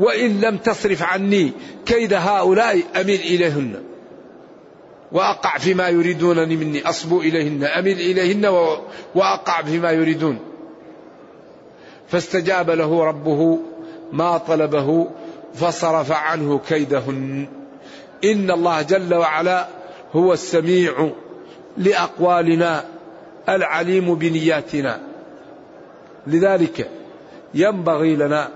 وإن 0.00 0.40
لم 0.40 0.56
تصرف 0.56 1.02
عني 1.02 1.52
كيد 1.86 2.12
هؤلاء 2.12 2.82
أمل 2.96 3.10
إليهن. 3.10 3.95
وأقع 5.12 5.58
فيما 5.58 5.88
يريدونني 5.88 6.56
مني. 6.56 6.88
أصبو 6.88 7.20
إليهن 7.20 7.64
أمل 7.64 7.92
إليهن 7.92 8.46
وأقع 9.14 9.62
فيما 9.62 9.90
يريدون. 9.90 10.38
فاستجاب 12.08 12.70
له 12.70 13.04
ربه 13.04 13.58
ما 14.12 14.38
طلبه 14.38 15.08
فصرف 15.54 16.12
عنه 16.12 16.60
كيدهن. 16.68 17.48
إن 18.24 18.50
الله 18.50 18.82
جل 18.82 19.14
وعلا 19.14 19.68
هو 20.12 20.32
السميع 20.32 21.10
لأقوالنا 21.76 22.84
العليم 23.48 24.14
بنياتنا. 24.14 25.00
لذلك 26.26 26.90
ينبغي 27.54 28.16
لنا 28.16 28.48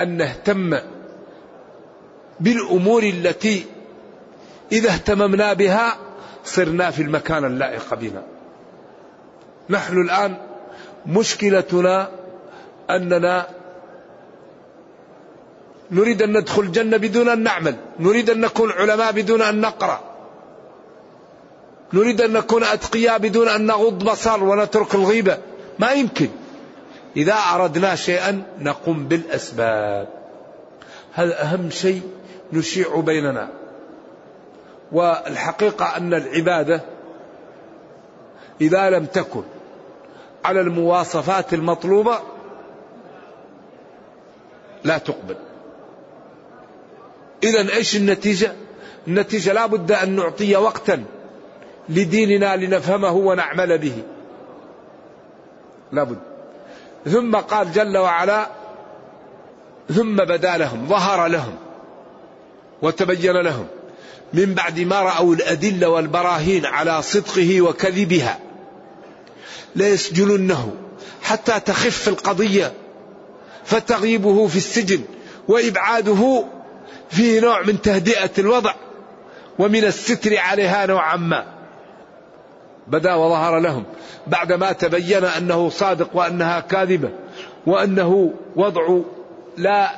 أن 0.00 0.16
نهتم 0.16 0.78
بالأمور 2.40 3.02
التي 3.02 3.64
إذا 4.72 4.90
اهتممنا 4.90 5.52
بها 5.52 5.96
صرنا 6.44 6.90
في 6.90 7.02
المكان 7.02 7.44
اللائق 7.44 7.94
بنا. 7.94 8.22
نحن 9.70 10.00
الآن 10.00 10.36
مشكلتنا 11.06 12.08
أننا 12.90 13.46
نريد 15.90 16.22
أن 16.22 16.38
ندخل 16.38 16.62
الجنة 16.62 16.96
بدون 16.96 17.28
أن 17.28 17.42
نعمل 17.42 17.76
نريد 18.00 18.30
أن 18.30 18.40
نكون 18.40 18.70
علماء 18.70 19.12
بدون 19.12 19.42
أن 19.42 19.60
نقرأ 19.60 20.00
نريد 21.92 22.20
أن 22.20 22.32
نكون 22.32 22.64
أتقياء 22.64 23.18
بدون 23.18 23.48
أن 23.48 23.66
نغض 23.66 24.04
بصر 24.04 24.44
ونترك 24.44 24.94
الغيبة. 24.94 25.38
ما 25.78 25.92
يمكن. 25.92 26.28
إذا 27.16 27.34
أردنا 27.34 27.94
شيئا 27.94 28.42
نقوم 28.60 29.08
بالأسباب. 29.08 30.08
هذا 31.12 31.42
أهم 31.42 31.70
شيء 31.70 32.02
نشيع 32.52 33.00
بيننا؟ 33.00 33.48
والحقيقة 34.92 35.96
أن 35.96 36.14
العبادة 36.14 36.80
إذا 38.60 38.90
لم 38.90 39.04
تكن 39.04 39.42
على 40.44 40.60
المواصفات 40.60 41.54
المطلوبة 41.54 42.18
لا 44.84 44.98
تقبل. 44.98 45.36
إذا 47.42 47.74
إيش 47.74 47.96
النتيجة؟ 47.96 48.52
النتيجة 49.08 49.52
لا 49.52 49.66
بد 49.66 49.92
أن 49.92 50.16
نعطي 50.16 50.56
وقتا 50.56 51.04
لديننا 51.88 52.56
لنفهمه 52.56 53.12
ونعمل 53.12 53.78
به. 53.78 54.02
لا 55.92 56.02
بد. 56.02 56.18
ثم 57.04 57.36
قال 57.36 57.72
جل 57.72 57.98
وعلا 57.98 58.46
ثم 59.88 60.16
بدا 60.16 60.56
لهم 60.56 60.86
ظهر 60.88 61.26
لهم 61.26 61.54
وتبين 62.82 63.36
لهم. 63.36 63.66
من 64.34 64.54
بعد 64.54 64.80
ما 64.80 65.00
رأوا 65.00 65.34
الأدلة 65.34 65.88
والبراهين 65.88 66.66
على 66.66 67.02
صدقه 67.02 67.62
وكذبها. 67.62 68.38
ليسجننه 69.76 70.74
حتى 71.22 71.60
تخف 71.60 72.08
القضية 72.08 72.72
فتغيبه 73.64 74.46
في 74.46 74.56
السجن 74.56 75.00
وإبعاده 75.48 76.44
فيه 77.10 77.40
نوع 77.40 77.62
من 77.62 77.82
تهدئة 77.82 78.30
الوضع 78.38 78.74
ومن 79.58 79.84
الستر 79.84 80.38
عليها 80.38 80.86
نوعا 80.86 81.16
ما. 81.16 81.46
بدا 82.86 83.14
وظهر 83.14 83.58
لهم 83.58 83.84
بعدما 84.26 84.72
تبين 84.72 85.24
أنه 85.24 85.68
صادق 85.68 86.08
وأنها 86.14 86.60
كاذبة 86.60 87.10
وأنه 87.66 88.32
وضع 88.56 88.98
لا 89.56 89.90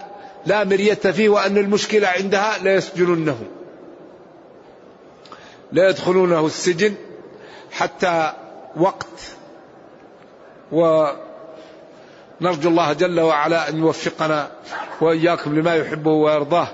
لا 0.47 0.65
مرية 0.65 0.95
فيه 0.95 1.29
وأن 1.29 1.59
المشكلة 1.59 2.09
عندها 2.09 2.59
لا 2.63 2.75
يسجنونه 2.75 3.39
لا 5.75 5.89
يدخلونه 5.89 6.47
السجن 6.47 6.95
حتى 7.73 8.33
وقت. 8.77 9.07
ونرجو 10.73 12.69
الله 12.69 12.93
جل 12.93 13.21
وعلا 13.21 13.69
أن 13.69 13.79
يوفقنا 13.79 14.51
وإياكم 15.01 15.59
لما 15.59 15.75
يحبه 15.75 16.11
ويرضاه 16.11 16.69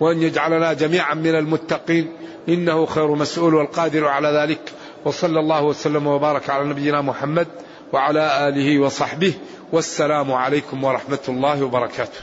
وأن 0.00 0.22
يجعلنا 0.22 0.72
جميعا 0.72 1.14
من 1.14 1.34
المتقين. 1.34 2.12
إنه 2.48 2.86
خير 2.86 3.14
مسؤول 3.14 3.54
والقادر 3.54 4.06
على 4.06 4.28
ذلك. 4.28 4.72
وصلى 5.04 5.40
الله 5.40 5.62
وسلم 5.62 6.06
وبارك 6.06 6.50
على 6.50 6.64
نبينا 6.64 7.00
محمد 7.00 7.48
وعلى 7.92 8.48
آله 8.48 8.78
وصحبه. 8.78 9.34
والسلام 9.72 10.32
عليكم 10.32 10.84
ورحمة 10.84 11.24
الله 11.28 11.64
وبركاته. 11.64 12.20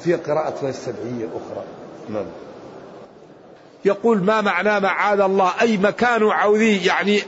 في 0.00 0.14
قراءة 0.14 0.68
السبعية 0.68 1.26
أخرى. 1.26 1.64
نعم. 2.08 2.26
يقول 3.84 4.22
ما 4.22 4.40
معنى 4.40 4.80
معاذ 4.80 5.20
الله؟ 5.20 5.52
أي 5.60 5.76
مكان 5.76 6.22
عوذي 6.22 6.86
يعني 6.86 7.22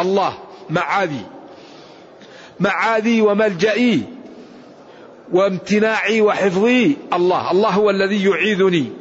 الله 0.00 0.38
معاذي. 0.70 1.26
معاذي 2.60 3.20
وملجئي 3.20 4.02
وامتناعي 5.32 6.20
وحفظي 6.20 6.96
الله. 7.12 7.50
الله 7.50 7.68
هو 7.68 7.90
الذي 7.90 8.24
يعيذني. 8.24 8.92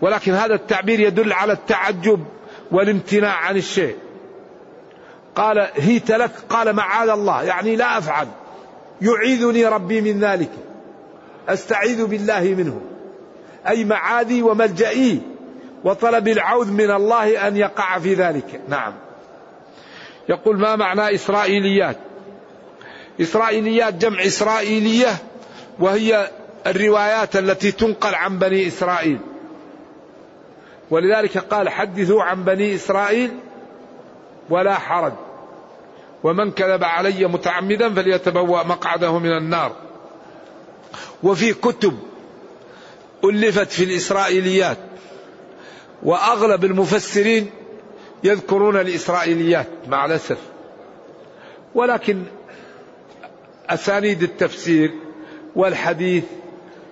ولكن 0.00 0.32
هذا 0.32 0.54
التعبير 0.54 1.00
يدل 1.00 1.32
على 1.32 1.52
التعجب 1.52 2.24
والامتناع 2.70 3.34
عن 3.34 3.56
الشيء. 3.56 3.96
قال 5.36 5.68
هيت 5.74 6.10
لك 6.10 6.32
قال 6.48 6.72
معاذ 6.72 7.08
الله. 7.08 7.42
يعني 7.42 7.76
لا 7.76 7.98
أفعل. 7.98 8.28
يعيذني 9.02 9.66
ربي 9.66 10.00
من 10.00 10.20
ذلك. 10.20 10.50
أستعيذ 11.48 12.06
بالله 12.06 12.40
منه. 12.40 12.80
أي 13.68 13.84
معاذي 13.84 14.42
وملجئي. 14.42 15.20
وطلب 15.84 16.28
العوذ 16.28 16.72
من 16.72 16.90
الله 16.90 17.48
أن 17.48 17.56
يقع 17.56 17.98
في 17.98 18.14
ذلك. 18.14 18.60
نعم. 18.68 18.94
يقول 20.28 20.58
ما 20.58 20.76
معنى 20.76 21.14
إسرائيليات؟ 21.14 21.96
إسرائيليات 23.20 23.94
جمع 23.94 24.24
إسرائيلية 24.26 25.16
وهي 25.78 26.30
الروايات 26.66 27.36
التي 27.36 27.72
تنقل 27.72 28.14
عن 28.14 28.38
بني 28.38 28.66
إسرائيل. 28.66 29.18
ولذلك 30.90 31.38
قال 31.38 31.68
حدثوا 31.68 32.22
عن 32.22 32.44
بني 32.44 32.74
إسرائيل 32.74 33.30
ولا 34.50 34.74
حرج. 34.74 35.12
ومن 36.22 36.50
كذب 36.50 36.84
علي 36.84 37.26
متعمدا 37.26 37.94
فليتبوأ 37.94 38.62
مقعده 38.62 39.18
من 39.18 39.36
النار. 39.36 39.72
وفي 41.22 41.54
كتب 41.54 41.98
ألفت 43.24 43.72
في 43.72 43.84
الإسرائيليات. 43.84 44.89
وأغلب 46.02 46.64
المفسرين 46.64 47.50
يذكرون 48.24 48.76
الإسرائيليات 48.76 49.66
مع 49.88 50.04
الأسف. 50.04 50.38
ولكن 51.74 52.22
أسانيد 53.70 54.22
التفسير 54.22 54.94
والحديث 55.56 56.24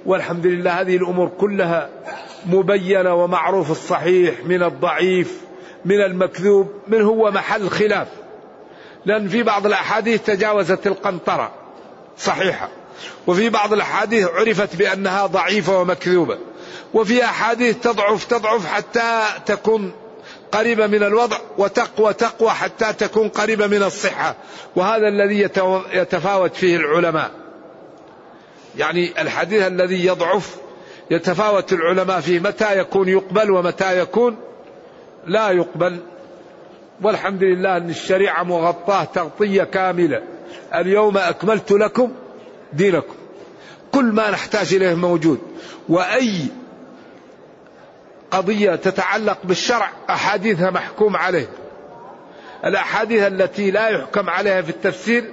والحمد 0.06 0.46
لله 0.46 0.80
هذه 0.80 0.96
الأمور 0.96 1.28
كلها 1.28 1.90
مبينة 2.46 3.14
ومعروف 3.14 3.70
الصحيح 3.70 4.44
من 4.44 4.62
الضعيف 4.62 5.40
من 5.84 6.00
المكذوب 6.00 6.72
من 6.88 7.02
هو 7.02 7.30
محل 7.30 7.68
خلاف. 7.68 8.08
لأن 9.06 9.28
في 9.28 9.42
بعض 9.42 9.66
الأحاديث 9.66 10.22
تجاوزت 10.22 10.86
القنطرة 10.86 11.52
صحيحة. 12.18 12.68
وفي 13.26 13.48
بعض 13.48 13.72
الأحاديث 13.72 14.28
عرفت 14.28 14.76
بأنها 14.76 15.26
ضعيفة 15.26 15.80
ومكذوبة. 15.80 16.38
وفي 16.94 17.24
أحاديث 17.24 17.76
تضعف 17.76 18.24
تضعف 18.24 18.66
حتى 18.66 19.22
تكون 19.46 19.92
قريبة 20.52 20.86
من 20.86 21.02
الوضع 21.02 21.36
وتقوى 21.58 22.12
تقوى 22.12 22.50
حتى 22.50 22.92
تكون 22.92 23.28
قريبة 23.28 23.66
من 23.66 23.82
الصحة. 23.82 24.34
وهذا 24.76 25.08
الذي 25.08 25.40
يتفاوت 25.92 26.56
فيه 26.56 26.76
العلماء. 26.76 27.30
يعني 28.76 29.22
الحديث 29.22 29.66
الذي 29.66 30.06
يضعف 30.06 30.56
يتفاوت 31.10 31.72
العلماء 31.72 32.20
فيه 32.20 32.40
متى 32.40 32.78
يكون 32.78 33.08
يقبل 33.08 33.50
ومتى 33.50 33.98
يكون 33.98 34.36
لا 35.26 35.50
يقبل. 35.50 36.00
والحمد 37.02 37.42
لله 37.42 37.76
أن 37.76 37.90
الشريعة 37.90 38.42
مغطاة 38.42 39.04
تغطية 39.04 39.64
كاملة. 39.64 40.22
اليوم 40.74 41.18
أكملت 41.18 41.72
لكم 41.72 42.12
دينكم. 42.72 43.14
كل 43.92 44.04
ما 44.04 44.30
نحتاج 44.30 44.74
إليه 44.74 44.94
موجود. 44.94 45.38
وأي 45.88 46.46
قضية 48.30 48.74
تتعلق 48.74 49.38
بالشرع 49.44 49.90
أحاديثها 50.10 50.70
محكوم 50.70 51.16
عليه. 51.16 51.48
الأحاديث 52.64 53.22
التي 53.22 53.70
لا 53.70 53.88
يحكم 53.88 54.30
عليها 54.30 54.62
في 54.62 54.70
التفسير 54.70 55.24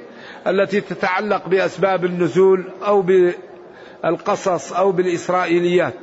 التي 0.47 0.81
تتعلق 0.81 1.47
بأسباب 1.47 2.05
النزول 2.05 2.63
أو 2.85 3.01
بالقصص 3.01 4.73
أو 4.73 4.91
بالإسرائيليات. 4.91 5.93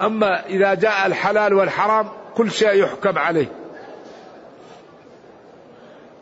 أما 0.00 0.46
إذا 0.46 0.74
جاء 0.74 1.06
الحلال 1.06 1.54
والحرام 1.54 2.08
كل 2.36 2.50
شيء 2.50 2.74
يحكم 2.74 3.18
عليه. 3.18 3.46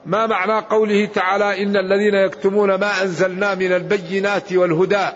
ما 0.07 0.27
معنى 0.27 0.67
قوله 0.67 1.07
تعالى 1.07 1.63
إن 1.63 1.77
الذين 1.77 2.15
يكتمون 2.15 2.75
ما 2.75 3.03
أنزلنا 3.03 3.55
من 3.55 3.73
البينات 3.73 4.53
والهدى 4.53 5.07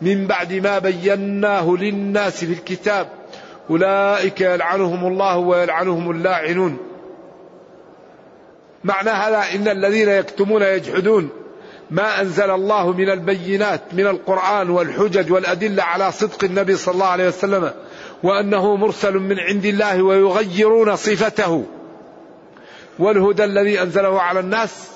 من 0.00 0.26
بعد 0.26 0.52
ما 0.52 0.78
بيناه 0.78 1.76
للناس 1.80 2.44
في 2.44 2.52
الكتاب. 2.52 3.08
أولئك 3.70 4.40
يلعنهم 4.40 5.06
الله 5.06 5.36
ويلعنهم 5.36 6.10
اللاعنون. 6.10 6.78
معنى 8.84 9.10
هذا 9.10 9.44
إن 9.54 9.68
الذين 9.68 10.08
يكتمون 10.08 10.62
يجحدون. 10.62 11.28
ما 11.90 12.20
أنزل 12.20 12.50
الله 12.50 12.92
من 12.92 13.10
البينات 13.10 13.80
من 13.92 14.06
القرآن 14.06 14.70
والحجج 14.70 15.32
والأدلة 15.32 15.82
على 15.82 16.12
صدق 16.12 16.44
النبي 16.44 16.76
صلى 16.76 16.94
الله 16.94 17.06
عليه 17.06 17.28
وسلم 17.28 17.70
وأنه 18.22 18.76
مرسل 18.76 19.14
من 19.14 19.38
عند 19.38 19.64
الله 19.64 20.02
ويغيرون 20.02 20.96
صفته. 20.96 21.64
والهدى 22.98 23.44
الذي 23.44 23.82
أنزله 23.82 24.20
على 24.20 24.40
الناس. 24.40 24.88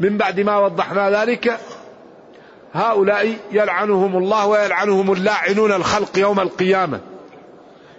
من 0.00 0.16
بعد 0.16 0.40
ما 0.40 0.58
وضحنا 0.58 1.20
ذلك 1.20 1.58
هؤلاء 2.76 3.36
يلعنهم 3.52 4.16
الله 4.16 4.46
ويلعنهم 4.46 5.12
اللاعنون 5.12 5.72
الخلق 5.72 6.18
يوم 6.18 6.40
القيامة. 6.40 7.00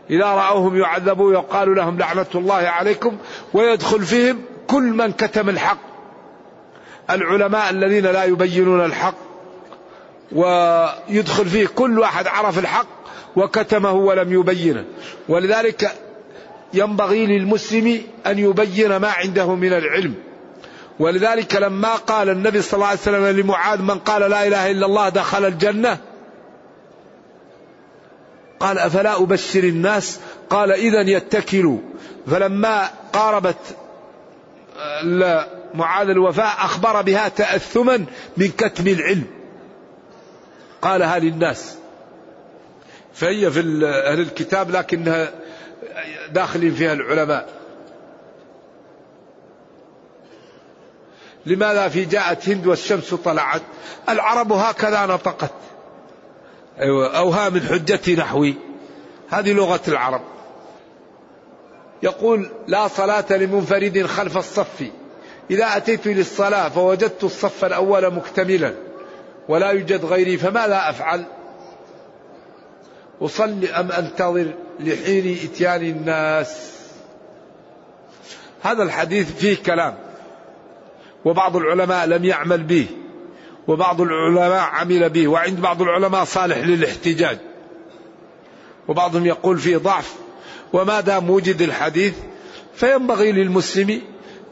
إذا 0.09 0.25
رأوهم 0.25 0.77
يعذبوا 0.77 1.33
يقال 1.33 1.75
لهم 1.75 1.97
لعنة 1.97 2.25
الله 2.35 2.55
عليكم 2.55 3.17
ويدخل 3.53 4.05
فيهم 4.05 4.41
كل 4.67 4.83
من 4.83 5.11
كتم 5.11 5.49
الحق. 5.49 5.77
العلماء 7.09 7.69
الذين 7.69 8.05
لا 8.05 8.23
يبينون 8.23 8.85
الحق 8.85 9.15
ويدخل 10.31 11.45
فيه 11.45 11.67
كل 11.67 11.99
واحد 11.99 12.27
عرف 12.27 12.59
الحق 12.59 12.87
وكتمه 13.35 13.91
ولم 13.91 14.33
يبينه. 14.33 14.85
ولذلك 15.29 15.91
ينبغي 16.73 17.25
للمسلم 17.25 18.01
أن 18.27 18.39
يبين 18.39 18.97
ما 18.97 19.07
عنده 19.07 19.55
من 19.55 19.73
العلم. 19.73 20.26
ولذلك 20.99 21.55
لما 21.55 21.95
قال 21.95 22.29
النبي 22.29 22.61
صلى 22.61 22.73
الله 22.73 22.87
عليه 22.87 22.99
وسلم 22.99 23.25
لمعاذ 23.39 23.81
من 23.81 23.99
قال 23.99 24.31
لا 24.31 24.47
إله 24.47 24.71
إلا 24.71 24.85
الله 24.85 25.09
دخل 25.09 25.45
الجنة 25.45 25.97
قال 28.59 28.79
أفلا 28.79 29.21
أبشر 29.21 29.63
الناس؟ 29.63 30.19
قال 30.49 30.71
إذا 30.71 31.01
يتكلوا. 31.01 31.79
فلما 32.31 32.89
قاربت 33.13 33.75
معاذ 35.73 36.09
الوفاء 36.09 36.55
أخبر 36.57 37.01
بها 37.01 37.27
تأثما 37.27 38.05
من 38.37 38.47
كتم 38.47 38.87
العلم. 38.87 39.23
قالها 40.81 41.19
للناس. 41.19 41.75
فهي 43.13 43.51
في 43.51 43.59
أهل 43.85 44.19
الكتاب 44.19 44.71
لكنها 44.71 45.31
داخلين 46.31 46.73
فيها 46.73 46.93
العلماء. 46.93 47.49
لماذا 51.47 51.87
في 51.87 52.05
جاءت 52.05 52.49
هند 52.49 52.67
والشمس 52.67 53.13
طلعت؟ 53.13 53.61
العرب 54.09 54.51
هكذا 54.51 55.05
نطقت. 55.05 55.51
أيوة 56.79 57.17
أوها 57.17 57.49
من 57.49 57.61
حجتي 57.61 58.15
نحوي. 58.15 58.55
هذه 59.29 59.53
لغة 59.53 59.81
العرب. 59.87 60.21
يقول 62.03 62.49
لا 62.67 62.87
صلاة 62.87 63.25
لمنفرد 63.29 64.05
خلف 64.05 64.37
الصف. 64.37 64.83
إذا 65.51 65.77
أتيت 65.77 66.07
للصلاة 66.07 66.69
فوجدت 66.69 67.23
الصف 67.23 67.65
الأول 67.65 68.13
مكتملا 68.13 68.73
ولا 69.49 69.71
يوجد 69.71 70.05
غيري 70.05 70.37
فماذا 70.37 70.89
أفعل؟ 70.89 71.25
أصلي 73.21 73.71
أم 73.71 73.91
أنتظر 73.91 74.53
لحين 74.79 75.37
إتيان 75.43 75.81
الناس؟ 75.81 76.71
هذا 78.63 78.83
الحديث 78.83 79.35
فيه 79.35 79.63
كلام. 79.63 80.06
وبعض 81.27 81.55
العلماء 81.55 82.05
لم 82.05 82.25
يعمل 82.25 82.63
به 82.63 82.87
وبعض 83.67 84.01
العلماء 84.01 84.61
عمل 84.61 85.09
به 85.09 85.27
وعند 85.27 85.61
بعض 85.61 85.81
العلماء 85.81 86.23
صالح 86.23 86.57
للاحتجاج. 86.57 87.37
وبعضهم 88.87 89.25
يقول 89.25 89.57
فيه 89.59 89.77
ضعف 89.77 90.13
وما 90.73 90.99
دام 90.99 91.29
وجد 91.29 91.61
الحديث 91.61 92.13
فينبغي 92.75 93.31
للمسلم 93.31 94.01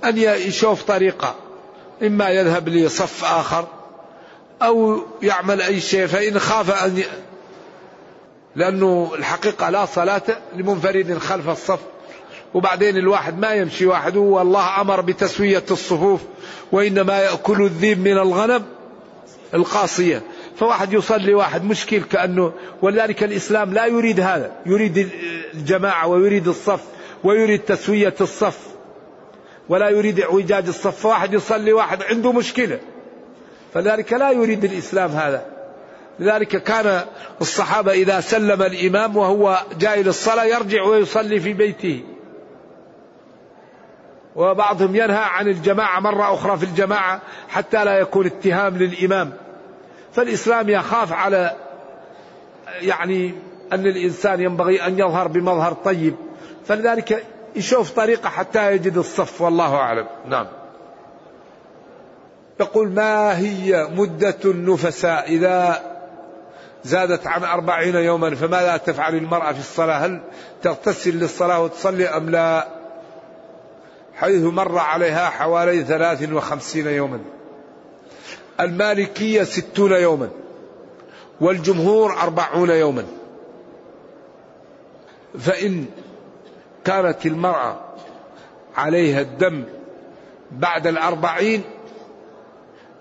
أن 0.04 0.18
يشوف 0.18 0.84
طريقة 0.84 1.36
إما 2.04 2.30
يذهب 2.30 2.70
لصف 2.70 3.24
آخر 3.26 3.68
أو 4.62 5.02
يعمل 5.22 5.62
أي 5.62 5.82
شيء 5.82 6.08
فإن 6.08 6.40
خاف 6.40 6.84
أن 6.86 6.98
ي... 6.98 7.04
لأنه 8.56 9.12
الحقيقة 9.18 9.70
لا 9.70 9.86
صلاة 9.86 10.24
لمنفرد 10.56 11.18
خلف 11.18 11.50
الصف. 11.50 11.80
وبعدين 12.56 12.98
الواحد 12.98 13.40
ما 13.40 13.54
يمشي 13.54 13.86
وحده 13.86 14.20
والله 14.20 14.82
أمر 14.82 15.02
بتسوية 15.02 15.64
الصفوف 15.72 16.22
وإنما 16.72 17.20
يأكل 17.20 17.62
الذيب 17.62 18.00
من 18.00 18.18
الغنم 18.18 18.64
القاصية. 19.54 20.22
فواحد 20.60 20.94
يصلي 20.94 21.34
واحد 21.34 21.64
مشكل 21.64 22.02
كأنه 22.02 22.54
ولذلك 22.82 23.24
الإسلام 23.24 23.74
لا 23.74 23.86
يريد 23.86 24.20
هذا 24.20 24.52
يريد 24.66 25.10
الجماعة 25.54 26.08
ويريد 26.08 26.48
الصف 26.48 26.80
ويريد 27.24 27.60
تسوية 27.60 28.16
الصف 28.22 28.58
ولا 29.70 29.90
يريد 29.90 30.20
إعوجاج 30.20 30.68
الصف. 30.68 31.00
فواحد 31.00 31.34
يصلي 31.34 31.74
واحد 31.74 32.04
عنده 32.04 32.32
مشكلة 32.32 32.80
فذلك 33.74 34.14
لا 34.14 34.32
يريد 34.32 34.64
الإسلام 34.64 35.12
هذا. 35.12 35.46
لذلك 36.20 36.64
كان 36.64 37.02
الصحابة 37.42 37.92
إذا 37.92 38.20
سلم 38.20 38.62
الإمام 38.62 39.18
وهو 39.18 39.60
جاي 39.80 40.04
للصلاة 40.04 40.46
يرجع 40.46 40.84
ويصلي 40.84 41.40
في 41.40 41.54
بيته. 41.54 42.04
وبعضهم 44.36 44.96
ينهى 44.96 45.24
عن 45.24 45.48
الجماعة 45.48 46.00
مرة 46.00 46.34
أخرى 46.34 46.58
في 46.58 46.64
الجماعة 46.64 47.22
حتى 47.50 47.86
لا 47.86 48.00
يكون 48.00 48.26
اتهام 48.26 48.78
للإمام. 48.78 49.34
فالإسلام 50.14 50.70
يخاف 50.70 51.14
على 51.14 51.56
يعني 52.82 53.34
أن 53.74 53.86
الإنسان 53.86 54.42
ينبغي 54.42 54.88
أن 54.88 55.00
يظهر 55.00 55.28
بمظهر 55.28 55.74
طيب. 55.74 56.16
فلذلك 56.66 57.26
يشوف 57.56 57.92
طريقة 57.92 58.30
حتى 58.30 58.72
يجد 58.72 58.98
الصف 58.98 59.42
والله 59.42 59.76
أعلم. 59.76 60.08
نعم. 60.26 60.48
يقول 62.60 62.90
ما 62.92 63.38
هي 63.38 63.88
مدة 63.96 64.38
النفساء 64.46 65.28
إذا 65.28 65.82
زادت 66.84 67.28
عن 67.28 67.44
أربعين 67.44 67.96
يوما؟ 67.96 68.36
فماذا 68.36 68.78
تفعل 68.78 69.16
المرأة 69.16 69.52
في 69.52 69.60
الصلاة؟ 69.60 69.98
هل 69.98 70.22
تغتسل 70.62 71.20
للصلاة 71.20 71.64
وتصلي 71.64 72.08
أم 72.08 72.30
لا؟ 72.30 72.75
حيث 74.16 74.44
مر 74.44 74.78
عليها 74.78 75.30
حوالي 75.30 75.84
ثلاث 75.84 76.32
وخمسين 76.32 76.88
يوما. 76.88 77.20
المالكية 78.60 79.44
ستون 79.44 79.92
يوما. 79.92 80.30
والجمهور 81.42 82.20
أربعون 82.22 82.70
يوما. 82.70 83.06
فإن 85.40 85.86
كانت 86.86 87.26
المرأة 87.26 87.80
عليها 88.76 89.22
الدم 89.22 89.64
بعد 90.52 90.88
الأربعين 90.88 91.62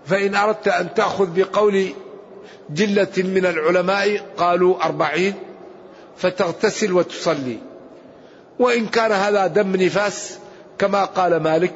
فإن 0.07 0.35
أردت 0.35 0.69
أن 0.69 0.95
تأخذ 0.95 1.29
بقول 1.35 1.89
جلة 2.71 3.13
من 3.17 3.47
العلماء 3.47 4.21
قالوا 4.37 4.85
أربعين 4.85 5.35
فتغتسل 6.17 6.93
وتصلي. 6.93 7.59
وإن 8.59 8.87
كان 8.87 9.13
هذا 9.13 9.47
دم 9.47 9.77
نفاس 9.77 10.39
كما 10.79 11.05
قال 11.05 11.37
مالك 11.37 11.75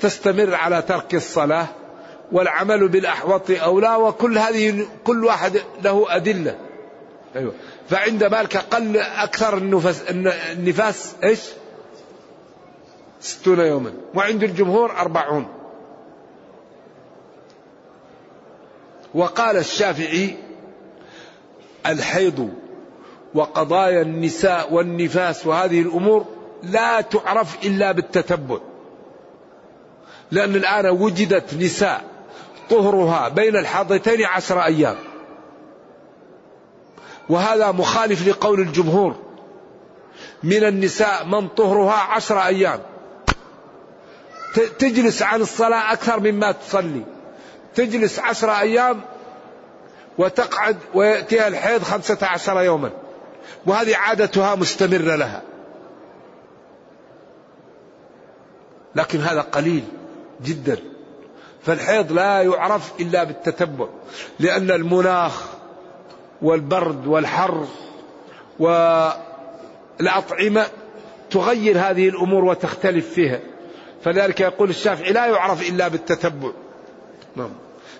تستمر 0.00 0.54
على 0.54 0.82
ترك 0.82 1.14
الصلاة 1.14 1.66
والعمل 2.32 2.88
بالأحوط 2.88 3.50
أولى 3.50 3.96
وكل 3.96 4.38
هذه 4.38 4.86
كل 5.04 5.24
واحد 5.24 5.60
له 5.82 6.16
أدلة. 6.16 6.58
أيوة. 7.36 7.52
فعند 7.88 8.24
مالك 8.24 8.56
قل 8.56 8.96
أكثر 8.96 9.56
النفس 9.56 10.04
النفاس 10.10 11.14
إيش؟ 11.24 11.40
ستون 13.20 13.60
يوما. 13.60 13.92
وعند 14.14 14.42
الجمهور 14.42 14.90
أربعون. 14.90 15.46
وقال 19.14 19.56
الشافعي 19.56 20.36
الحيض 21.86 22.50
وقضايا 23.34 24.02
النساء 24.02 24.72
والنفاس 24.72 25.46
وهذه 25.46 25.80
الأمور 25.80 26.26
لا 26.70 27.00
تعرف 27.00 27.64
إلا 27.64 27.92
بالتتبع. 27.92 28.58
لأن 30.30 30.54
الآن 30.54 30.86
وجدت 30.86 31.54
نساء 31.54 32.04
طهرها 32.70 33.28
بين 33.28 33.56
الحاضتين 33.56 34.24
عشر 34.24 34.64
أيام. 34.64 34.96
وهذا 37.28 37.72
مخالف 37.72 38.28
لقول 38.28 38.60
الجمهور. 38.60 39.16
من 40.42 40.64
النساء 40.64 41.24
من 41.24 41.48
طهرها 41.48 41.92
عشر 41.92 42.46
أيام. 42.46 42.80
تجلس 44.78 45.22
عن 45.22 45.40
الصلاة 45.40 45.92
أكثر 45.92 46.20
مما 46.20 46.52
تصلي. 46.52 47.02
تجلس 47.74 48.18
عشر 48.18 48.50
أيام 48.50 49.00
وتقعد 50.18 50.76
ويأتيها 50.94 51.48
الحيض 51.48 51.82
خمسة 51.82 52.18
عشر 52.22 52.60
يوما. 52.60 52.90
وهذه 53.66 53.96
عادتها 53.96 54.54
مستمرة 54.54 55.16
لها. 55.16 55.42
لكن 58.96 59.20
هذا 59.20 59.40
قليل 59.40 59.84
جدا. 60.44 60.78
فالحيض 61.62 62.12
لا 62.12 62.42
يعرف 62.42 62.92
إلا 63.00 63.24
بالتتبع 63.24 63.86
لأن 64.40 64.70
المناخ 64.70 65.42
والبرد 66.42 67.06
والحر 67.06 67.66
والأطعمة 70.00 70.66
تغير 71.30 71.78
هذه 71.78 72.08
الأمور 72.08 72.44
وتختلف 72.44 73.14
فيها. 73.14 73.40
فذلك 74.04 74.40
يقول 74.40 74.70
الشافعي 74.70 75.12
لا 75.12 75.26
يعرف 75.26 75.70
إلا 75.70 75.88
بالتتبع. 75.88 76.50
نعم. 77.36 77.50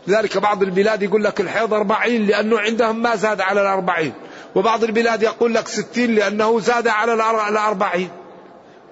لذلك 0.07 0.39
بعض 0.39 0.63
البلاد 0.63 1.03
يقول 1.03 1.25
لك 1.25 1.41
الحيض 1.41 1.75
أربعين 1.75 2.27
لأنه 2.27 2.59
عندهم 2.59 3.03
ما 3.03 3.17
زاد 3.17 3.41
على 3.41 3.61
الأربعين 3.63 4.13
وبعض 4.55 4.85
البلاد 4.85 5.23
يقول 5.23 5.55
لك 5.55 5.69
ستين 5.69 6.15
لأنه 6.15 6.61
زاد 6.61 6.89
على 6.89 7.15
الأربعين 7.49 8.09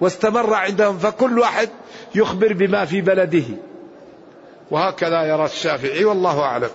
واستمر 0.01 0.53
عندهم. 0.53 0.97
فكل 0.97 1.39
واحد 1.39 1.69
يخبر 2.15 2.53
بما 2.53 2.85
في 2.85 3.01
بلده. 3.01 3.45
وهكذا 4.71 5.23
يرى 5.23 5.45
الشافعي 5.45 6.05
والله 6.05 6.39
أعلم. 6.39 6.69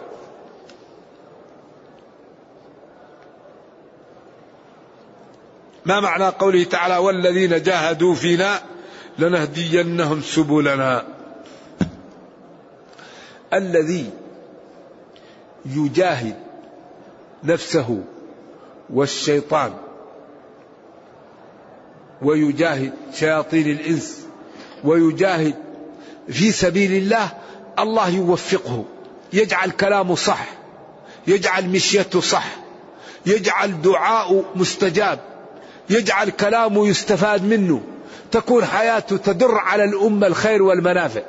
ما 5.86 6.00
معنى 6.00 6.24
قوله 6.24 6.64
تعالى 6.64 6.96
والذين 6.96 7.62
جاهدوا 7.62 8.14
فينا 8.14 8.60
لنهدينهم 9.18 10.20
سبلنا 10.20 11.04
الذي 13.54 14.10
يجاهد 15.66 16.34
نفسه 17.44 18.02
والشيطان 18.90 19.74
ويجاهد 22.22 22.92
شياطين 23.12 23.70
الإنس 23.70 24.27
ويجاهد 24.84 25.54
في 26.28 26.52
سبيل 26.52 26.92
الله 26.92 27.28
الله 27.78 28.08
يوفقه. 28.08 28.84
يجعل 29.32 29.70
كلامه 29.70 30.14
صح. 30.14 30.46
يجعل 31.26 31.68
مشيته 31.68 32.20
صح. 32.20 32.56
يجعل 33.26 33.82
دعاءه 33.82 34.44
مستجاب. 34.54 35.18
يجعل 35.90 36.30
كلامه 36.30 36.88
يستفاد 36.88 37.44
منه. 37.44 37.80
تكون 38.30 38.64
حياته 38.64 39.16
تدر 39.16 39.54
على 39.54 39.84
الأمة 39.84 40.26
الخير 40.26 40.62
والمنافع. 40.62 41.22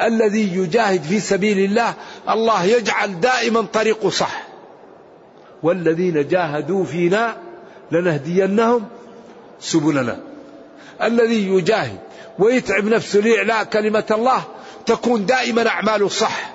الذي 0.00 0.56
يجاهد 0.56 1.02
في 1.02 1.20
سبيل 1.20 1.58
الله 1.58 1.94
الله 2.28 2.64
يجعل 2.64 3.20
دائما 3.20 3.62
طريقه 3.62 4.10
صح. 4.10 4.42
والذين 5.62 6.28
جاهدوا 6.28 6.84
فينا 6.84 7.36
لنهدينهم 7.92 8.84
سبلنا. 9.60 10.20
الذي 11.02 11.48
يجاهد 11.48 11.98
ويتعب 12.38 12.84
نفسه 12.84 13.20
لإعلاء 13.20 13.64
كلمة 13.64 14.04
الله 14.10 14.42
تكون 14.86 15.26
دائما 15.26 15.68
أعماله 15.68 16.08
صح 16.08 16.54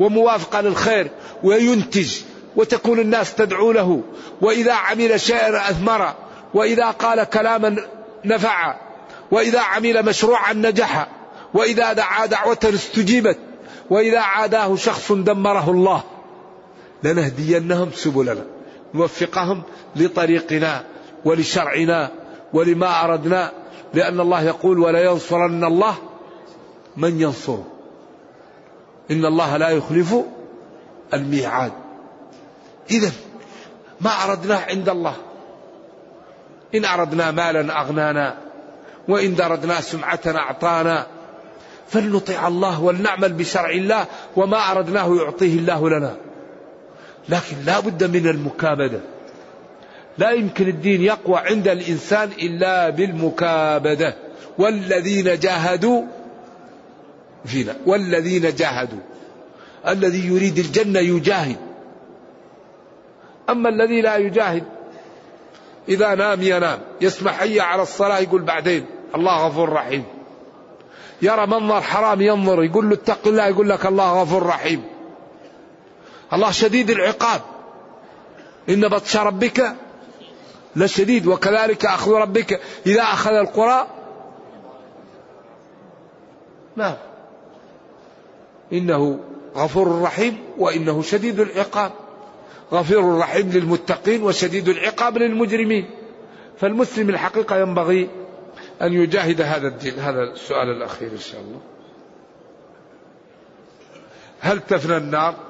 وموافقة 0.00 0.60
للخير 0.60 1.10
وينتج 1.42 2.16
وتكون 2.56 2.98
الناس 2.98 3.34
تدعو 3.34 3.72
له. 3.72 4.02
وإذا 4.40 4.72
عمل 4.72 5.20
شيئا 5.20 5.70
أثمر 5.70 6.14
وإذا 6.54 6.90
قال 6.90 7.24
كلاما 7.24 7.76
نفع 8.24 8.76
وإذا 9.30 9.60
عمل 9.60 10.04
مشروعا 10.04 10.52
نجح 10.52 11.08
وإذا 11.54 11.92
دعا 11.92 12.26
دعوة 12.26 12.58
استجيبت 12.64 13.38
وإذا 13.90 14.20
عاداه 14.20 14.76
شخص 14.76 15.12
دمره 15.12 15.70
الله. 15.70 16.02
لنهدينهم 17.02 17.90
سبلنا 17.94 18.44
نوفقهم 18.94 19.62
لطريقنا 19.96 20.84
ولشرعنا 21.24 22.10
ولما 22.52 23.04
أردنا 23.04 23.52
لأن 23.94 24.20
الله 24.20 24.42
يقول 24.42 24.78
ولا 24.78 25.04
ينصرن 25.04 25.64
الله 25.64 25.94
من 26.96 27.20
ينصره. 27.20 27.66
إن 29.10 29.24
الله 29.24 29.56
لا 29.56 29.68
يخلف 29.68 30.14
الميعاد. 31.14 31.72
إذا 32.90 33.12
ما 34.00 34.10
أردناه 34.10 34.64
عند 34.68 34.88
الله. 34.88 35.14
إن 36.74 36.84
أردنا 36.84 37.30
مالا 37.30 37.80
أغنانا 37.80 38.38
وإن 39.08 39.40
أردنا 39.40 39.80
سمعة 39.80 40.20
أعطانا 40.26 41.06
فلنطع 41.88 42.48
الله 42.48 42.82
ولنعمل 42.82 43.32
بشرع 43.32 43.70
الله 43.70 44.06
وما 44.36 44.70
أردناه 44.70 45.16
يعطيه 45.16 45.58
الله 45.58 45.90
لنا. 45.90 46.16
لكن 47.28 47.56
لا 47.64 47.80
بد 47.80 48.04
من 48.04 48.26
المكابدة. 48.26 49.00
لا 50.20 50.30
يمكن 50.30 50.68
الدين 50.68 51.02
يقوى 51.02 51.38
عند 51.38 51.68
الإنسان 51.68 52.30
إلا 52.38 52.90
بالمكابدة. 52.90 54.16
والذين 54.58 55.38
جاهدوا 55.38 56.02
فينا. 57.44 57.76
والذين 57.86 58.54
جاهدوا. 58.54 58.98
الذي 59.88 60.26
يريد 60.26 60.58
الجنة 60.58 61.00
يجاهد. 61.00 61.56
أما 63.50 63.68
الذي 63.68 64.00
لا 64.00 64.16
يجاهد 64.16 64.64
إذا 65.88 66.14
نام 66.14 66.42
ينام. 66.42 66.78
يسمع 67.00 67.32
حي 67.32 67.60
على 67.60 67.82
الصلاة 67.82 68.18
يقول 68.18 68.42
بعدين 68.42 68.86
الله 69.14 69.46
غفور 69.46 69.72
رحيم. 69.72 70.04
يرى 71.22 71.46
منظر 71.46 71.80
حرام 71.80 72.20
ينظر 72.20 72.64
يقول 72.64 72.88
له 72.88 72.94
اتق 72.94 73.26
الله 73.26 73.46
يقول 73.46 73.68
لك 73.68 73.86
الله 73.86 74.22
غفور 74.22 74.46
رحيم. 74.46 74.82
الله 76.32 76.50
شديد 76.50 76.90
العقاب. 76.90 77.40
إن 78.68 78.88
بطش 78.88 79.16
ربك 79.16 79.74
لشديد 80.76 81.26
وكذلك 81.26 81.86
أخذ 81.86 82.12
ربك 82.12 82.60
إذا 82.86 83.02
أخذ 83.02 83.30
القرى. 83.30 83.86
نعم. 86.76 86.96
إنه 88.72 89.20
غفور 89.56 90.02
رحيم 90.02 90.38
وإنه 90.58 91.02
شديد 91.02 91.40
العقاب. 91.40 91.92
غفور 92.72 93.18
رحيم 93.18 93.50
للمتقين 93.50 94.22
وشديد 94.22 94.68
العقاب 94.68 95.18
للمجرمين. 95.18 95.90
فالمسلم 96.58 97.08
الحقيقة 97.08 97.56
ينبغي 97.56 98.08
أن 98.82 98.92
يجاهد 98.92 99.40
هذا 99.40 99.68
الدين. 99.68 99.98
هذا 99.98 100.22
السؤال 100.22 100.68
الأخير 100.68 101.12
إن 101.12 101.18
شاء 101.18 101.40
الله. 101.40 101.60
هل 104.40 104.60
تفنى 104.60 104.96
النار؟ 104.96 105.49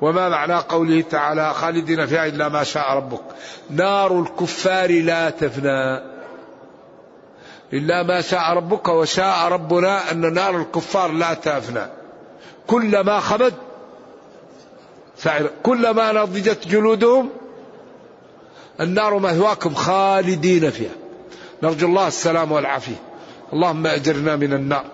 وما 0.00 0.28
معنى 0.28 0.54
قوله 0.54 1.00
تعالى 1.00 1.54
خالدين 1.54 2.06
فيها 2.06 2.26
إلا 2.26 2.48
ما 2.48 2.64
شاء 2.64 2.92
ربك. 2.96 3.22
نار 3.70 4.20
الكفار 4.20 4.90
لا 4.90 5.30
تفنى. 5.30 6.14
إلا 7.72 8.02
ما 8.02 8.20
شاء 8.20 8.52
ربك 8.52 8.88
وشاء 8.88 9.48
ربنا 9.48 10.10
أن 10.10 10.32
نار 10.34 10.56
الكفار 10.56 11.12
لا 11.12 11.34
تفنى. 11.34 11.86
كلما 12.66 13.20
خبت 13.20 13.54
كلما 15.62 16.12
نضجت 16.12 16.68
جلودهم 16.68 17.30
النار 18.80 19.18
مثواكم 19.18 19.74
خالدين 19.74 20.70
فيها. 20.70 20.90
نرجو 21.62 21.86
الله 21.86 22.06
السلام 22.08 22.52
والعافية. 22.52 23.02
اللهم 23.52 23.86
أجرنا 23.86 24.36
من 24.36 24.52
النار. 24.52 24.84